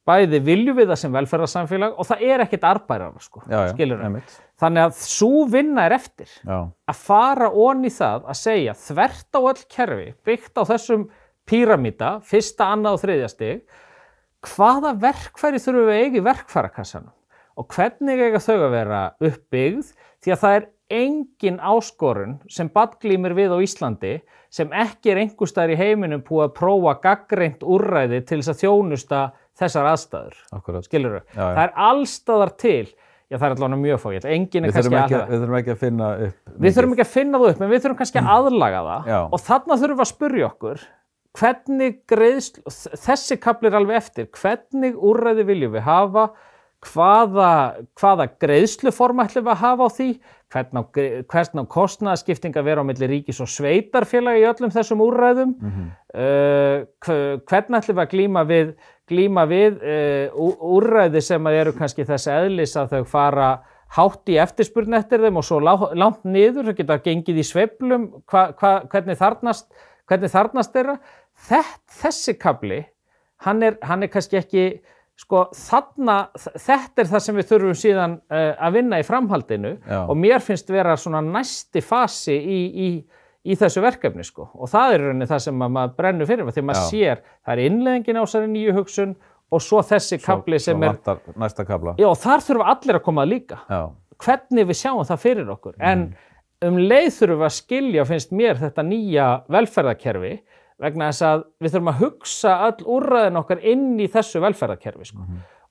[0.07, 4.35] bæði viljum við það sem velferðarsamfélag og það er ekkert arbærara, sko, skilur einmitt.
[4.57, 6.29] Þannig að svo vinna er eftir.
[6.41, 11.09] Já, að fara onni það að segja þvert á öll kerfi, byggt á þessum
[11.47, 13.83] píramíta, fyrsta, annað og þriðja stig,
[14.53, 17.13] hvaða verkfæri þurfum við í verkfærakassanum
[17.57, 23.33] og hvernig eiga þau að vera uppbyggð því að það er engin áskorun sem badglýmir
[23.35, 24.11] við á Íslandi
[24.53, 28.61] sem ekki er einhver staðar í heiminum búið að prófa gaggreint úrræði til þess að
[28.61, 29.19] þjónusta
[29.57, 30.37] þessar aðstæður.
[30.53, 30.85] akkurat.
[30.87, 31.23] Skilur já.
[31.41, 32.85] Það er allstaðar til,
[33.27, 35.57] já það er allavega mjög fókilt, engin er Við kannski þurfum, ekki, að við þurfum
[35.59, 36.37] ekki að finna upp.
[36.67, 39.11] Við þurfum ekki að finna það upp, en við þurfum kannski að aðlaga það Mm.
[39.11, 39.19] Já.
[39.33, 40.85] og þarna þurfum við að spurja okkur
[41.37, 42.63] hvernig greiðslu,
[42.97, 46.29] þessi kaplir alveg eftir, hvernig úrræði viljum við hafa,
[46.87, 47.51] hvaða,
[47.97, 50.07] hvaða greiðsluform ætlum við að hafa á því,
[50.53, 50.83] hvernig á,
[52.61, 55.87] að vera á milli ríkis og sveitarfélagi í öllum þessum úrræðum, Mhm.
[56.13, 58.75] uh, hve- hvernig ætlum við að glíma við,
[59.09, 63.49] glíma við uh, úrræði sem eru kannski þess eðlis að þau fara
[63.97, 68.51] hátt í eftirspurn eftir þeim og svo langt niður, þau geta gengið í sveiflum, hva,
[68.59, 69.69] hva, hvernig þarnast,
[70.07, 70.97] hvernig þarnast þeirra.
[71.47, 72.81] Þett, þessi kabli,
[73.45, 74.65] hann er, hann er kannski ekki,
[75.17, 80.01] sko þarna, þetta er það sem við þurfum síðan uh, að vinna í framhaldinu Já.
[80.05, 82.89] og mér finnst vera svona næsti fasi í, í,
[83.49, 86.65] í þessu verkefni sko og það er rauninni það sem að maður brennur fyrir því
[86.69, 89.17] maður sér, það er innleggingin á þessari nýju hugsun
[89.47, 90.97] og svo þessi kabli sem er,
[91.39, 91.95] næsta kabla.
[91.97, 93.81] já þar þurfa allir að koma að líka Já,
[94.21, 96.09] hvernig við sjáum það fyrir okkur en
[96.65, 100.31] um leið þurfum við að skilja finnst mér þetta nýja velferðarkerfi
[100.81, 105.25] vegna þess að við þurfum að hugsa öll úrræðin okkar inn í þessu velferðarkerfi sko.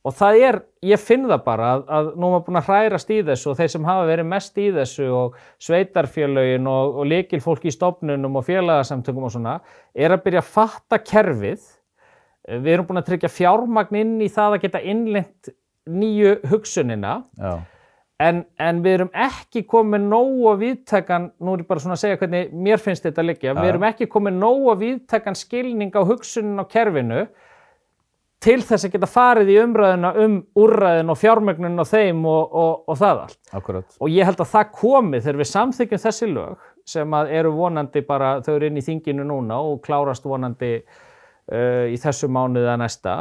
[0.07, 3.21] og það er, ég finn það bara að, að nú maður búin að hrærast í
[3.27, 7.75] þessu og þeir sem hafa verið mest í þessu og sveitarfélögin og, og likilfólk í
[7.75, 9.59] stofnunum og félagasamtökum og svona
[9.95, 11.71] er að byrja að fatta kerfið.
[12.47, 15.51] Við erum búin að tryggja fjármagn inn í það að geta innlent
[15.87, 17.17] nýju hugsunina.
[17.35, 17.59] Já,
[18.23, 22.21] en, en við erum ekki komið nógu viðtakan, nú er ég bara svona að segja
[22.21, 23.73] hvernig mér finnst þetta að liggja, við Já.
[23.75, 27.27] erum ekki komið nógu viðtakan skilning á hugsunin á kerfinu
[28.47, 32.73] til þess að geta farið í umræðina um úrræðin og fjármögnun og þeim og, og,
[32.87, 33.39] og það allt.
[33.59, 33.87] akkurat.
[34.01, 38.03] Og ég held að það komi þegar við samþykjum þessi lög sem að eru vonandi
[38.07, 42.83] bara, þau eru inn í þinginu núna og klárast vonandi uh, í þessu mánuði að
[42.85, 43.17] næsta,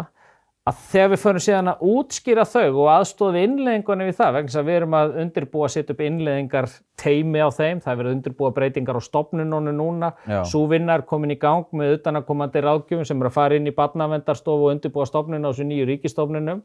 [0.66, 4.60] að þegar við förum síðan að útskýra þau og aðstofi innleðingunni við það vegna þess
[4.62, 8.10] að við erum að undirbúa að setja upp innleðingar teimi á þeim, það er verið
[8.10, 10.40] að undirbúa breytingar á stopnunónu núna, Já.
[10.50, 13.76] svo vinna er komin í gang með utanakomandi ráðgjöfum sem eru að fara inn í
[13.78, 16.64] barnavendarstofu og undirbúa stopnun á þessu nýju ríkistofnunum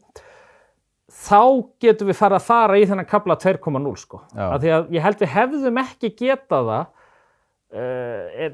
[1.10, 1.42] þá
[1.82, 4.22] getum við fara að fara í þennan kabla 2.0 sko.
[4.32, 6.84] Af því að ég held við hefðum ekki getað það
[7.76, 8.48] uh,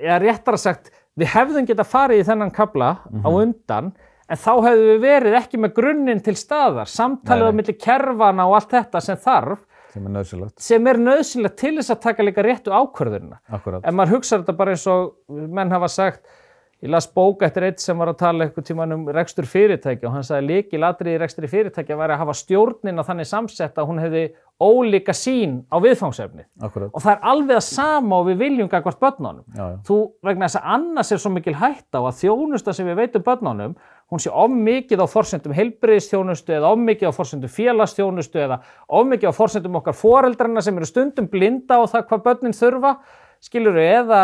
[0.00, 3.90] eða réttar sagt við hefðum getað farið í þennan kabla á undan
[4.30, 8.58] en þá hefðum við verið ekki með grunninn til staðar samtalið á milli kerfana og
[8.60, 12.44] allt þetta sem þarf sem er nöðsilegt, sem er nöðsynlegt til þess að taka líka
[12.46, 13.40] réttu ákvörðunina.
[13.50, 13.82] Akkurat.
[13.82, 16.38] ef maður hugsa þetta bara eins og menn hafa sagt
[16.80, 20.14] ég las bók eftir eitt sem var að tala eitthvað tíman um rekstur fyrirtækja og
[20.14, 24.00] hann sagði líkil atriði í rekstri fyrirtækja væri að hafa stjórnina þannig samsett að hún
[24.00, 24.22] hefði
[24.60, 26.46] ólíka sín á viðfangsefnið.
[26.64, 29.44] Akkurat, og það er alveg að sama og við viljum gagvart börnunum.
[29.56, 32.88] Já, já, þú vegna þess að annars er svo mikil hætta á að þjónusta sem
[32.88, 33.76] við veitum börnunum
[34.10, 39.08] hún sé of mikið á forsendum heilbriðistjónustu eða of mikið á forsendum félagsþjónustu eða of
[39.10, 42.94] mikið á forsendum okkar foreldrarna sem eru stundum blinda á það hvað börnin þurfa
[43.40, 44.22] skilur við eða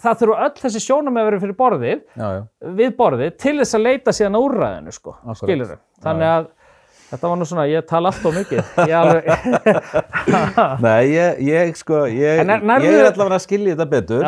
[0.00, 2.42] það þurfa öll þessi sjónum að vera fyrir borðið já, já,
[2.78, 6.46] við borðið til þess að leita síðan að úrræðinu sko, skilur við þannig að
[7.10, 9.28] þetta var nú svona, ég tala allt of mikið ég alveg,
[10.86, 12.46] Nei, ég, ég sko, ég, er-
[12.82, 14.24] ég er allavega að skilja þetta betur.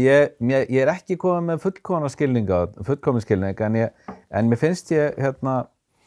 [0.00, 4.60] Ég, ég, ég er ekki komið með fullkomna skilninga, fullkomin skilning, en, ég, en mér
[4.62, 5.56] finnst ég hérna,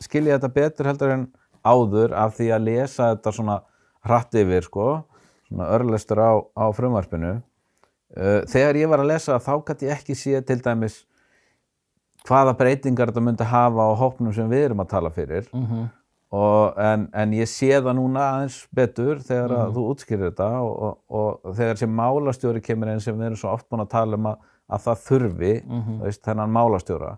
[0.04, 1.28] skilja þetta betur heldur en
[1.68, 3.60] áður af því að lesa þetta svona
[4.08, 4.88] hratt yfir, sko,
[5.50, 7.36] svona örlestur á, á frumvarpinu.
[8.18, 11.04] Uh, þegar ég var að lesa þá gæti ég ekki sé til dæmis
[12.26, 15.46] hvaða breytingar þetta myndi hafa á hópnum sem við erum að tala fyrir.
[16.30, 21.00] Og, en, en ég sé það núna aðeins betur þegar að þú útskýrir þetta og,
[21.10, 24.20] og, og þegar sem málastjóri kemur inn sem við erum svo oft búin að tala
[24.20, 27.16] um að, að það þurfi, þú veist, þennan málastjóra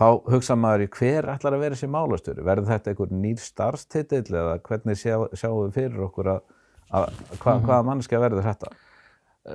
[0.00, 4.26] þá hugsa maður í hver ætlar að vera þessi málastjóri, verður þetta einhver nýr starfstitill
[4.42, 6.44] eða hvernig sjá, sjáum við fyrir okkur að,
[6.90, 7.08] að
[7.38, 8.74] hva, hvaða mannskja verður þetta?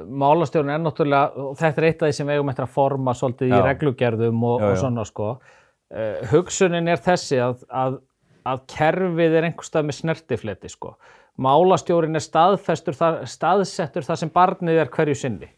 [0.04, 3.52] málastjórn er náttúrulega, þetta er eitt af því sem við eigum eftir að forma svolítið
[3.52, 3.62] í Já.
[3.68, 4.80] reglugerðum og, Já, og já.
[4.82, 5.30] svona sko.
[5.86, 8.00] Uh, hugsunin er þessi að, að,
[8.46, 10.96] að kerfið er einhvers stað með snertifleti sko.
[11.42, 15.50] Málastjórin er staðfestur, þar, staðsettur þar sem barnið er hverju sinni.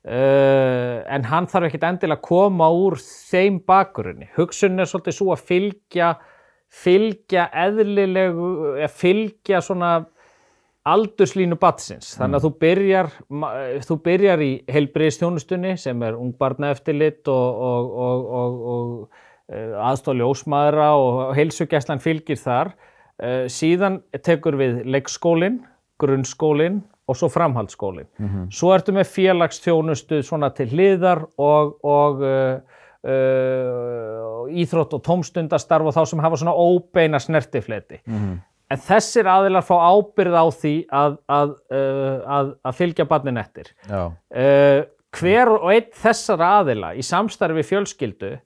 [0.00, 4.30] Uh, en hann þarf ekkit endilega að koma úr þeim bakgrunni.
[4.38, 6.14] Hugsunin er svolítið svo að fylgja,
[6.72, 9.92] fylgja eðlilegu, eða fylgja svona
[10.88, 12.14] aldurslínu batsins.
[12.16, 13.10] Þannig að þú byrjar,
[13.84, 19.26] þú byrjar í heilbriðstjónustunni sem er ungbarnaeftirlit og, og, og, og,
[19.80, 22.74] og aðstóð ljósmaðra og heilsugæslan fylgir þar.
[23.20, 25.62] Uh, síðan tekur við leikskólinn,
[26.00, 28.06] grunnskólinn og svo framhaldsskólinn.
[28.54, 32.60] Svo ertu með félagsþjónustu svona til hliðar og, og uh,
[34.60, 38.00] íþrótt og tómstundastarf og þá sem hafa svona óbeina snertifleti.
[38.70, 41.54] En þessir aðilar fá ábyrð á því að, að,
[42.38, 43.72] að, að fylgja barnin eftir.
[43.90, 44.86] Uh,
[45.18, 48.36] hver og einn þessar aðila í samstarfi fjölskyldu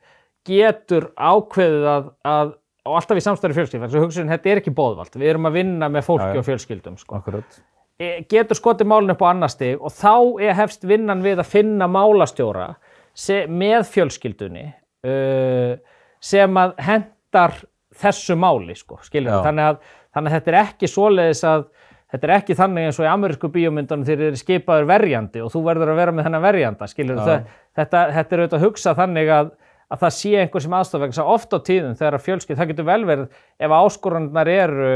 [0.48, 2.54] getur ákveðið að, að
[2.84, 5.48] og alltaf í samstarfi við fjölskyldu, þannig að hugsun, þetta er ekki bóðvald, við erum
[5.48, 6.40] að vinna með fólki Já, já.
[6.40, 6.98] og fjölskyldum.
[7.00, 7.20] Sko.
[7.20, 7.60] akkurat.
[7.96, 11.88] E, getur skotið málun upp á annar stig og þá hefst vinnan við að finna
[11.88, 12.74] málastjóra
[13.14, 14.66] se, með fjölskyldunni
[15.06, 15.76] uh,
[16.18, 17.56] sem að hendar
[17.94, 19.78] þessu máli, sko, skiljum þannig
[20.14, 21.68] þannig að þetta er ekki svoleiðis að
[22.14, 25.62] þetta er ekki þannig eins og í amerísku bíómyndunum þeir eru skipaður verjandi og þú
[25.66, 27.38] verður að vera með þennan verjanda, skiljum Já.
[27.78, 29.54] þetta, þetta er auðvitað að hugsa þannig að
[29.94, 32.88] að það sé einhver sem aðstofa vegna að oft á tíðum þegar fjölskyld, það getur
[32.90, 33.28] vel verið
[33.68, 34.88] ef áskorannar eru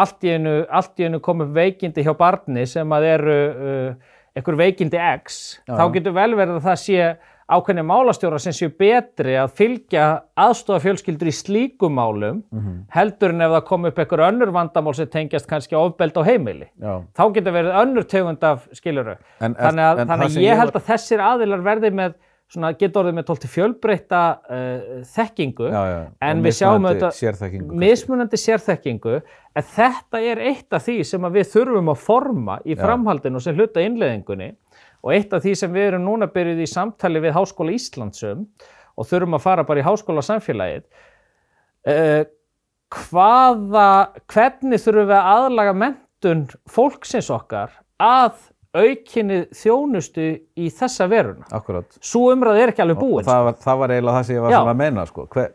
[0.00, 5.58] allt í einu, einu komið veikindi hjá barni sem að eru uh, einhver veikindi X,
[5.66, 7.10] Já, þá getur vel verið að það sé
[7.50, 10.04] ákveðni málastjóra sem séu betri að fylgja
[10.38, 12.76] aðstofa fjölskyldur í slíkum málum Mhm.
[12.94, 16.68] heldur en ef það kom upp einhver önnur vandamál sem tengjast kannski ofbeld á heimili.
[16.78, 19.16] Já, Þá getur verið önnur tegund af skiluru.
[19.40, 22.14] En- Þannig að, en þannig að ég held að þessir aðilar verði með
[22.50, 26.00] svona, getur orðið með tólti fjölbreytta uh, þekkingu já, já.
[26.30, 31.92] en við sjáum auðvitað mismunandi sérþekkingu en þetta er eitt af því sem við þurfum
[31.94, 34.50] að forma í framhaldinu og sem hluta innleðingunni
[35.00, 38.44] og eitt af því sem við erum núna byrjuð í samtali við Háskóla Íslandsum
[39.00, 40.84] og þurfum að fara bara í háskóla samfélagið
[41.88, 42.22] uh,
[42.90, 43.88] hvaða
[44.30, 48.34] hvernig þurfum við að aðlaga mentun fólksins okkar að
[48.74, 51.46] aukinni þjónustu í þessa veruna.
[51.52, 51.86] Akkurat.
[52.00, 53.24] Svo umræð er ekki alveg búin.
[53.26, 54.58] það var, það var eiginlega það sem ég var Já.
[54.60, 55.26] svona að meina sko.
[55.34, 55.46] Hve,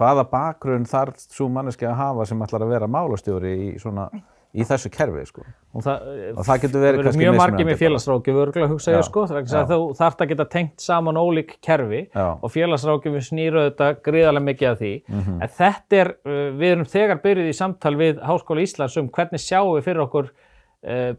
[0.00, 4.10] hvaða bakgrunn þarf svo manneski að hafa sem ætlar að vera málastjóri í svona
[4.50, 5.42] í þessu kerfi sko.
[5.78, 8.96] og það, og það getur verið það kannski mjög mismunandi með félagsrákjöf örgulega hugsa Já,
[8.98, 9.60] ég sko, þess já.
[9.60, 12.24] að þú þarft að geta tengt saman ólík kerfi Já.
[12.42, 15.36] og félagsrákjöfum snýru þetta gríðarlega mikið af því Mhm.
[15.42, 19.38] en þetta er, uh, við erum þegar byrjuð í samtal við Háskóla Íslands um hvernig
[19.38, 20.30] sjáum við fyrir okkur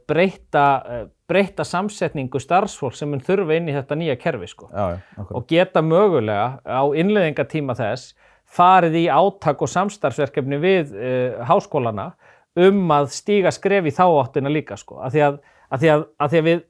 [0.09, 4.71] breyta, uh, breyta samsetningu starfsfólk sem mun þurfa inn í þetta nýja kerfi sko.
[4.73, 8.15] Já, já, og geta mögulega á innleðingatíma þess
[8.51, 12.11] farið í átak og samstarfsverkefni við uh, háskólana
[12.59, 14.99] um að stíga skref í þá áttina líka sko.
[15.05, 16.63] Af því að, að, því að, að því við,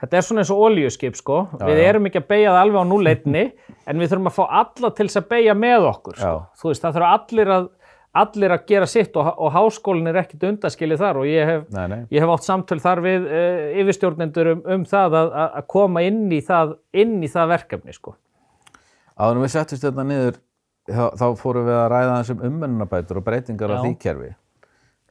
[0.00, 2.80] þetta er svona eins og oljuskip sko, Já, við erum ekki að beigja það alveg
[2.82, 3.44] á núleitni
[3.88, 6.34] en við þurfum að fá alla til þess að beigja með okkur sko.
[6.58, 7.70] Þú veist, það þurfa allir að,
[8.10, 11.84] allir að gera sitt og, og háskólinn er ekkit undaskilið þar og ég hef, Nei,
[11.92, 12.00] nei.
[12.10, 16.24] ég hef átt samtöl þar við uh, yfirstjórnendur um, um það að, að koma inn
[16.34, 18.16] í það, inn í það verkefni sko.
[19.14, 20.40] Áður en við settist þetta niður
[20.90, 23.82] þá, þá fórum við að ræða þessum umönnunabætur og breytingar á Já.
[23.84, 24.30] því kerfi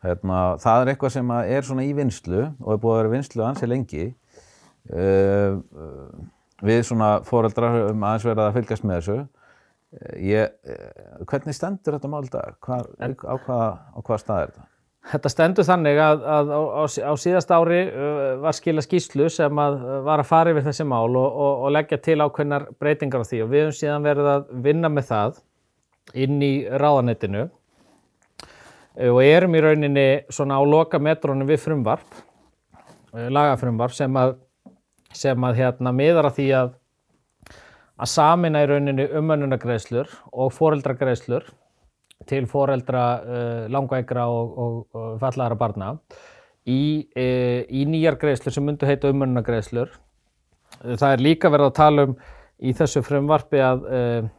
[0.04, 3.46] hérna, það er eitthvað sem er svona í vinslu og er búið að vera vinslu
[3.46, 6.22] ansi lengi uh, uh,
[6.66, 9.18] við svona foreldrar um aðeins verið að fylgjast með þessu
[10.22, 12.58] ég, uh, hvernig stendur þetta mál í dag?
[12.62, 12.78] Á,
[13.42, 14.66] hvaða, á hvaða stað er þetta?
[15.10, 19.62] Þetta stendur þannig að, að á, á, á síðast ári uh, var skila skýslu sem
[19.64, 23.26] að uh, var að fara yfir þessi mál og, og, og leggja til ákveðnar breytingar
[23.26, 25.40] á því og við höfum síðan verið að vinna með það
[26.20, 27.48] inn í ráðanettinu
[29.10, 32.08] og erum í rauninni svona á loka metrónum við frumvarp,
[33.14, 34.34] lagafrumvarp sem að,
[35.16, 36.74] sem að hérna miðar að því að
[38.00, 41.48] að samina í rauninni umönnunagreiðslur og foreldragreiðslur
[42.30, 45.94] til foreldra uh, langveikra og, og, og fallaðara barna
[46.68, 49.92] í, uh, í nýjar greiðslur sem myndu heita umönnunagreiðslur.
[50.84, 52.20] Uh, það er líka verið að tala um
[52.60, 54.30] í þessu frumvarpi að, uh,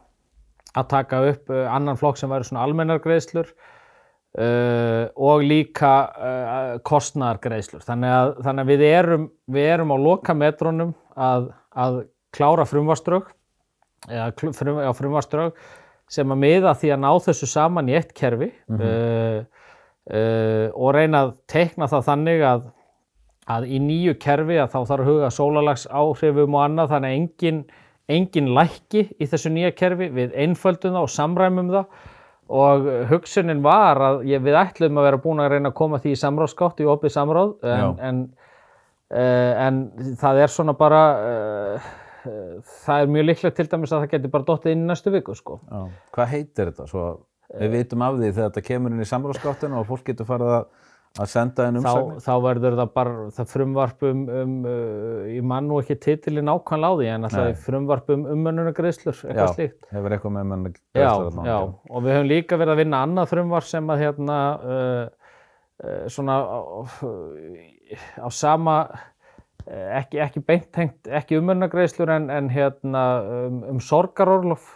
[0.77, 7.85] að taka upp annan flokk sem væri svona almennar greiðslur uh, og líka uh, kostnargreiðslur.
[7.85, 13.33] Þannig þannig að við, erum, við erum á lokametrónum að, að klára frumvarströgg
[14.09, 15.57] eða frum, já, frumvarströg
[16.11, 19.41] sem að miða því að ná þessu saman í eitt kerfi uh,
[20.11, 22.65] uh, og reyna að teikna það þannig að,
[23.55, 27.19] að í nýju kerfi að þá þarf að huga sólalags áhrifum og annað þannig að
[27.19, 27.61] engin,
[28.11, 32.01] engin lækki í þessu nýja kerfi við einföldum það og samræmum það.
[32.51, 36.11] Og hugsunin var að ég, við ætlum að vera búin að reyna að koma því
[36.11, 38.17] í samráðskátt í opið samráð en, en,
[39.15, 39.77] uh, en
[40.19, 41.03] það er svona bara
[42.23, 45.59] það er mjög líklegt til dæmis að það getur bara dottið inn næstu viku sko.
[45.67, 45.83] Já.
[46.15, 46.87] Hvað heitir þetta?
[46.91, 47.05] Svo
[47.59, 50.65] við vitum af því þegar þetta kemur inn í samráðskáttinu og fólk getur farið að,
[51.19, 52.23] að senda inn þá, umsagnir.
[52.25, 56.91] þá verður það bara það frumvarp um, um uh, ég man nú ekki titilin nákvæmlega
[56.91, 57.61] á því en alltaf Nei.
[57.65, 61.11] frumvarp um umönnunagreiðslur eitthvað Já, slíkt hefur eitthvað með mann já,
[61.49, 65.05] já, og við höfum líka verið að vinna annað frumvarp sem að hérna uh,
[65.83, 66.39] uh, svona
[68.21, 68.77] á, sama
[69.69, 73.03] ekki, ekki beintengt, ekki umönnagreiðslur en, en hérna
[73.47, 74.69] um, um sorgarorlof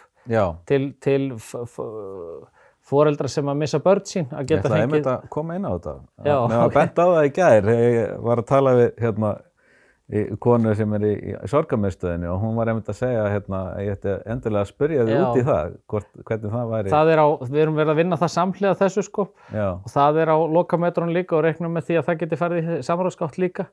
[0.66, 1.30] til, til
[2.86, 5.66] foreldra sem að missa börn sín að Ég geta ætlaði einmitt fengið að koma inn
[5.66, 5.96] á þetta.
[6.22, 6.78] Já, Mér var ok.
[6.78, 7.70] bent á það í gær.
[7.74, 9.32] Ég var að tala við hérna,
[10.38, 14.12] konu sem er í, í sorgamiðstöðinu og hún var einmitt að segja hérna, ég ætti
[14.30, 16.92] endilega að spyrja þið út í það, hvort, hvernig það væri.
[16.92, 20.20] það er á, við erum verið að vinna það samhliða þessu sko Já, og það
[20.22, 23.66] er á lokametrun líka og reiknum með því að það geti farið í samráðskátt líka.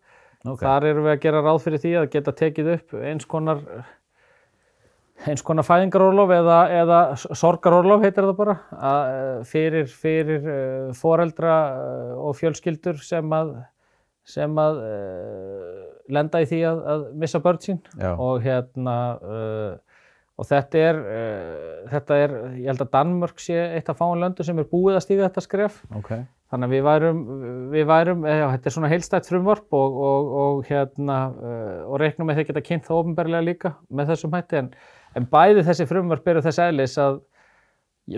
[0.45, 0.61] Ok.
[0.61, 3.61] Þar erum við að gera ráð fyrir því að geta tekið upp eins konar
[5.29, 9.13] eins konar fæðingarólof eða, eða sorgarólof heitir það bara að,
[9.49, 13.53] fyrir, fyrir uh, foreldra uh, og fjölskyldur sem að,
[14.27, 15.79] sem að uh,
[16.13, 19.73] lenda í því að, að missa börn sín og hérna uh,
[20.33, 20.99] og þetta er,
[21.91, 25.03] þetta er ég held að Danmörk sé eitt af fáin löndu sem er búið að
[25.05, 26.09] stíga þetta skref ok.
[26.53, 27.21] Þannig að við værum,
[27.73, 31.97] við værum eh, já, þetta er svona heilstætt frumvarp og, og, og, hérna, uh, og
[31.97, 34.59] reiknum með þeir geta kynnt það ofinberlega líka með þessum hætti.
[34.61, 34.67] En,
[35.17, 37.17] en bæði þessi frumvarp eru þess eðlis að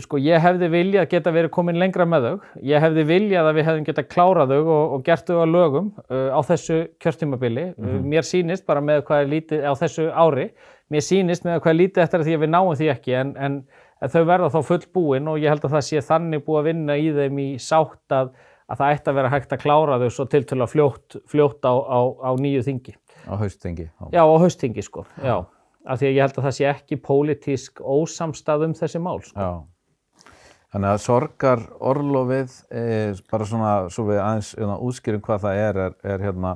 [0.04, 2.36] sko, ég hefði viljað geta verið komin lengra með þau.
[2.74, 6.30] Ég hefði viljað að við hefðum geta klárað þau og, gert þau að lögum uh,
[6.36, 7.70] á þessu kjörtímabili.
[7.80, 10.50] Uh, mér sýnist bara með hvað er lítið á þessu ári,
[10.92, 13.62] mér sýnist með hvað er lítið eftir því að við náum því ekki en, en,
[14.06, 16.70] en þau verða þá full búin og ég held að það sé þannig búið að
[16.70, 18.32] vinna í þeim í sátt að,
[18.70, 22.00] að það ætti að vera hægt að klára þau svo tiltölu fljótt, fljótt á, á,
[22.22, 22.96] á nýju þingi.
[23.26, 23.88] Á haustingi.
[23.90, 24.10] Já.
[24.14, 25.38] Já, á haustþingi sko, já.
[25.86, 29.38] Af því að ég held að það sé ekki pólitísk ósamstað um þessi mál sko.
[29.38, 30.30] Já.
[30.76, 35.78] Þannig að sorgar orlofið, er bara svona, svo við aðeins hérna, útskýrum hvað það er,
[35.86, 36.56] er, er hérna,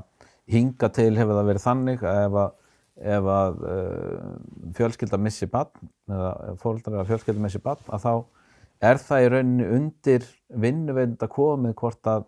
[0.49, 2.57] hinga til hefur það verið þannig að ef að,
[2.99, 4.33] ef að uh,
[4.77, 8.13] fjölskylda missi barn, eða fóreldrar eða fjölskylda missi barn, að þá
[8.89, 12.27] er það í rauninni undir vinnuveitenda komið hvort að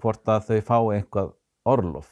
[0.00, 1.32] hvort að þau fá einhvað
[1.68, 2.10] orlof.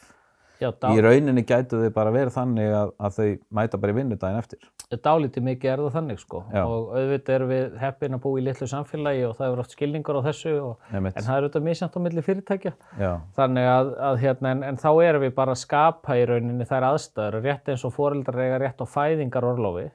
[0.58, 4.18] Já, Í rauninni gætu þau bara verið þannig að, að þau mæta bara í vinnu
[4.18, 4.70] daginn eftir.
[4.96, 6.62] Dálítið mikið er það þannig sko Já.
[6.64, 10.16] og auðvitað erum við heppin að búa í litlu samfélagi og það er oft skilningur
[10.16, 14.20] á þessu og, en það er auðvitað misjant á milli fyrirtækja Já, þannig að, að
[14.24, 17.84] hérna, en, en þá erum við bara að skapa í rauninni þær aðstæður rétt eins
[17.84, 19.86] og foreldrar eiga rétt á fæðingarorlofi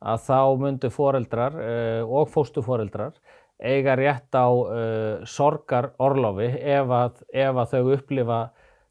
[0.00, 3.18] að þá myndu foreldrar uh, og fóstuforeldrar
[3.60, 8.42] eiga rétt á uh, sorgarorlofi ef að, ef að þau upplifa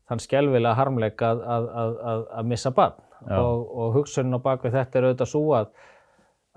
[0.10, 3.06] þann skelvilega harmleik að, að, að, að, að missa barn.
[3.28, 5.72] Og, og hugsunin á bakvið þetta er auðvitað svo að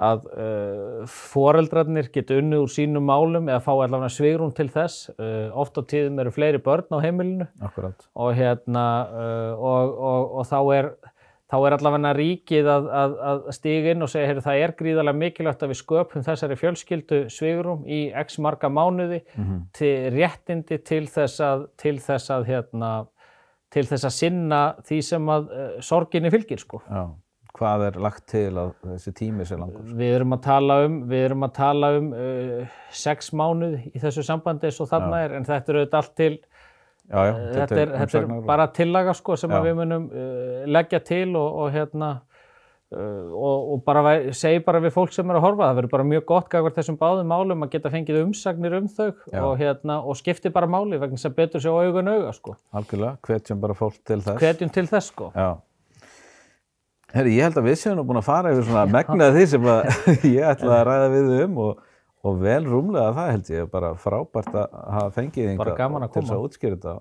[0.03, 5.11] að uh, foreldrarnir geta unnið úr sínum málum eða fá allavega svigrún til þess.
[5.19, 7.49] Uh, oft á tíðum eru fleiri börn á heimilinu.
[8.17, 10.91] Og, hérna, uh, og, og, og þá er,
[11.53, 15.21] þá er allavega ríkið að, að, að stíga inn og segja heyrðu, það er gríðarlega
[15.23, 19.21] mikilvægt að við sköpum þessari fjölskyldu svigrum í x marga mánuði
[19.77, 22.95] til réttindi til þess að, til þess að, hérna,
[23.73, 26.83] til þess að sinna því sem að uh, sorginni fylgir sko.
[26.89, 27.07] Já.
[27.53, 29.85] Hvað er lagt til að þessi tími sé langur?
[29.99, 34.25] Við erum að tala um, við erum að tala um uh, sex mánuð í þessu
[34.25, 36.33] sambandi eins og þarna er, en þetta er auðvitað allt til,
[37.13, 37.33] Já, já.
[37.35, 39.59] þetta er, þetta er umsagnar og- bara tillaga sko sem Já.
[39.67, 42.11] við munum uh, leggja til og, og hérna
[42.93, 46.25] og, og bara segi bara við fólk sem er að horfa, það verður bara mjög
[46.29, 49.11] gott gafur þessum báðum málum að geta fengið umsagnir um þau
[49.43, 52.57] og hérna og skipti bara máli vegna þess að betur sjá augun auga sko.
[52.77, 54.41] Algjörlega, hvetjum bara fólk til þess.
[54.43, 55.31] Hvetjum til þess sko.
[55.37, 55.53] Já.
[57.13, 59.67] Herri, ég held að við séum nú búin að fara yfir svona megnað því sem
[60.33, 61.81] ég ætla að ræða við um og,
[62.25, 66.47] og vel rúmlega það held ég, bara frábært að hafa fengið að til þess að
[66.47, 66.95] útskýra þetta.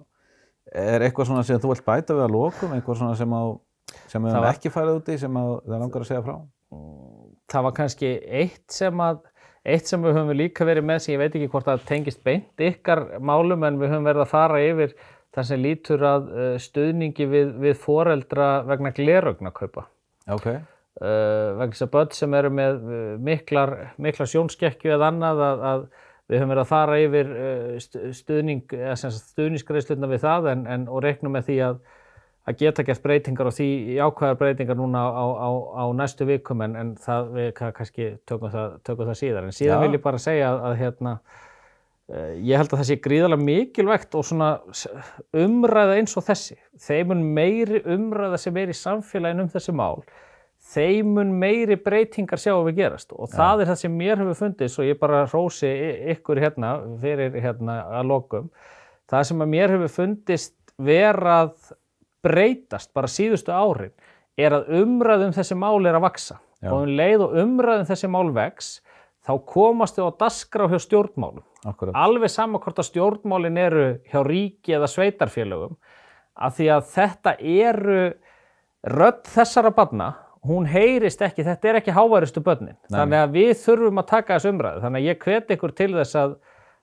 [0.82, 3.44] Er eitthvað svona sem þú vilt bæta við að lokum, eitthvað svona sem, á,
[4.12, 6.36] sem við höfum var- ekki farið út í sem að það langar að segja frá?
[7.51, 8.09] það var kannski
[8.41, 9.24] eitt sem að
[9.72, 12.64] eitt sem við höfum líka verið með sem ég veit ekki hvort það tengist beint
[12.66, 14.93] ykkar málum en við höfum verið að fara yfir
[15.36, 19.86] það sem lítur að uh, stuðningi við, við foreldra vegna gleraugnakaupa
[20.32, 25.43] Ok, uh, vegna þess að börn sem eru með uh, miklar, miklar sjónskekkju eða annað
[25.45, 25.86] að, að
[26.32, 27.32] við höfum verið að fara yfir
[27.84, 28.62] stu- stuðning,
[29.05, 31.80] stuðningsgreiðslutna við það en, en, og reiknum með því að
[32.50, 33.68] að geta gert breytingar og því
[34.00, 38.50] jákvæðar breytingar núna á, á, á næstu vikum en, en það við ka- kannski tökum
[38.54, 39.46] það, tökum það síðar.
[39.46, 39.84] En síðan Já.
[39.86, 41.14] vil ég bara segja að, að hérna,
[42.10, 44.50] uh, ég held að það sé gríðarlega mikilvægt og svona
[45.38, 46.58] umræða eins og þessi.
[46.82, 50.02] Þeimun meiri umræða sem er í samfélaginu um þessi mál,
[50.72, 54.86] þeimun meiri breytingar sjáum við gerast og það er það sem mér hefur fundist og
[54.89, 55.72] ég bara rósi
[56.14, 58.50] ykkur hérna fyrir hérna að lokum.
[59.10, 61.56] Það sem að mér hefur fundist verað
[62.26, 63.93] breytast bara síðustu árin
[64.39, 66.72] er að umræðum þessi mál er að vaksa Já.
[66.72, 68.74] og um leið og umræðum þessi mál vex
[69.26, 71.45] þá komast þau á dasgrá hjá stjórnmálum.
[71.61, 71.93] Akkurat.
[71.93, 75.76] alveg sama hvort að stjórnmálin eru hjá ríki eða sveitarfélögum
[76.41, 78.01] af því að þetta eru
[78.82, 80.13] rödd þessara barna
[80.47, 82.78] hún heyrist ekki, þetta er ekki háværistu börnin.
[82.89, 84.82] Þannig að við þurfum að taka þessu umræðu.
[84.86, 86.36] Þannig að ég hvet ykkur til þess að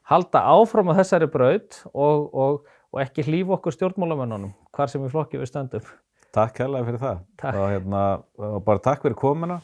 [0.08, 2.60] halda áfram á þessari braut og, og,
[2.94, 5.90] og ekki hlýfa okkur stjórnmálamönnunum hvar sem við flokki við stöndum
[6.34, 7.20] Takk hérlega fyrir það.
[7.40, 7.56] Takk.
[7.56, 8.00] Og, hérna,
[8.48, 9.60] og bara takk fyrir komuna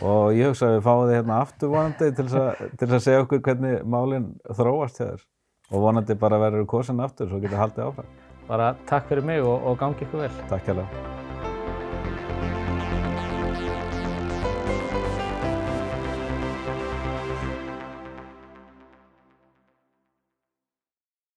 [0.00, 2.98] og ég hugsa að við fáum þið hérna aftur vonandi til þess að, til þess
[2.98, 5.24] að segja okkur hvernig málinn þróast hjá þér
[5.72, 8.12] og vonandi bara verður kosin aftur svo getur haldið áfram.
[8.48, 11.41] bara takk fyrir mig og, og gangi ykkur vel Takk hérlega.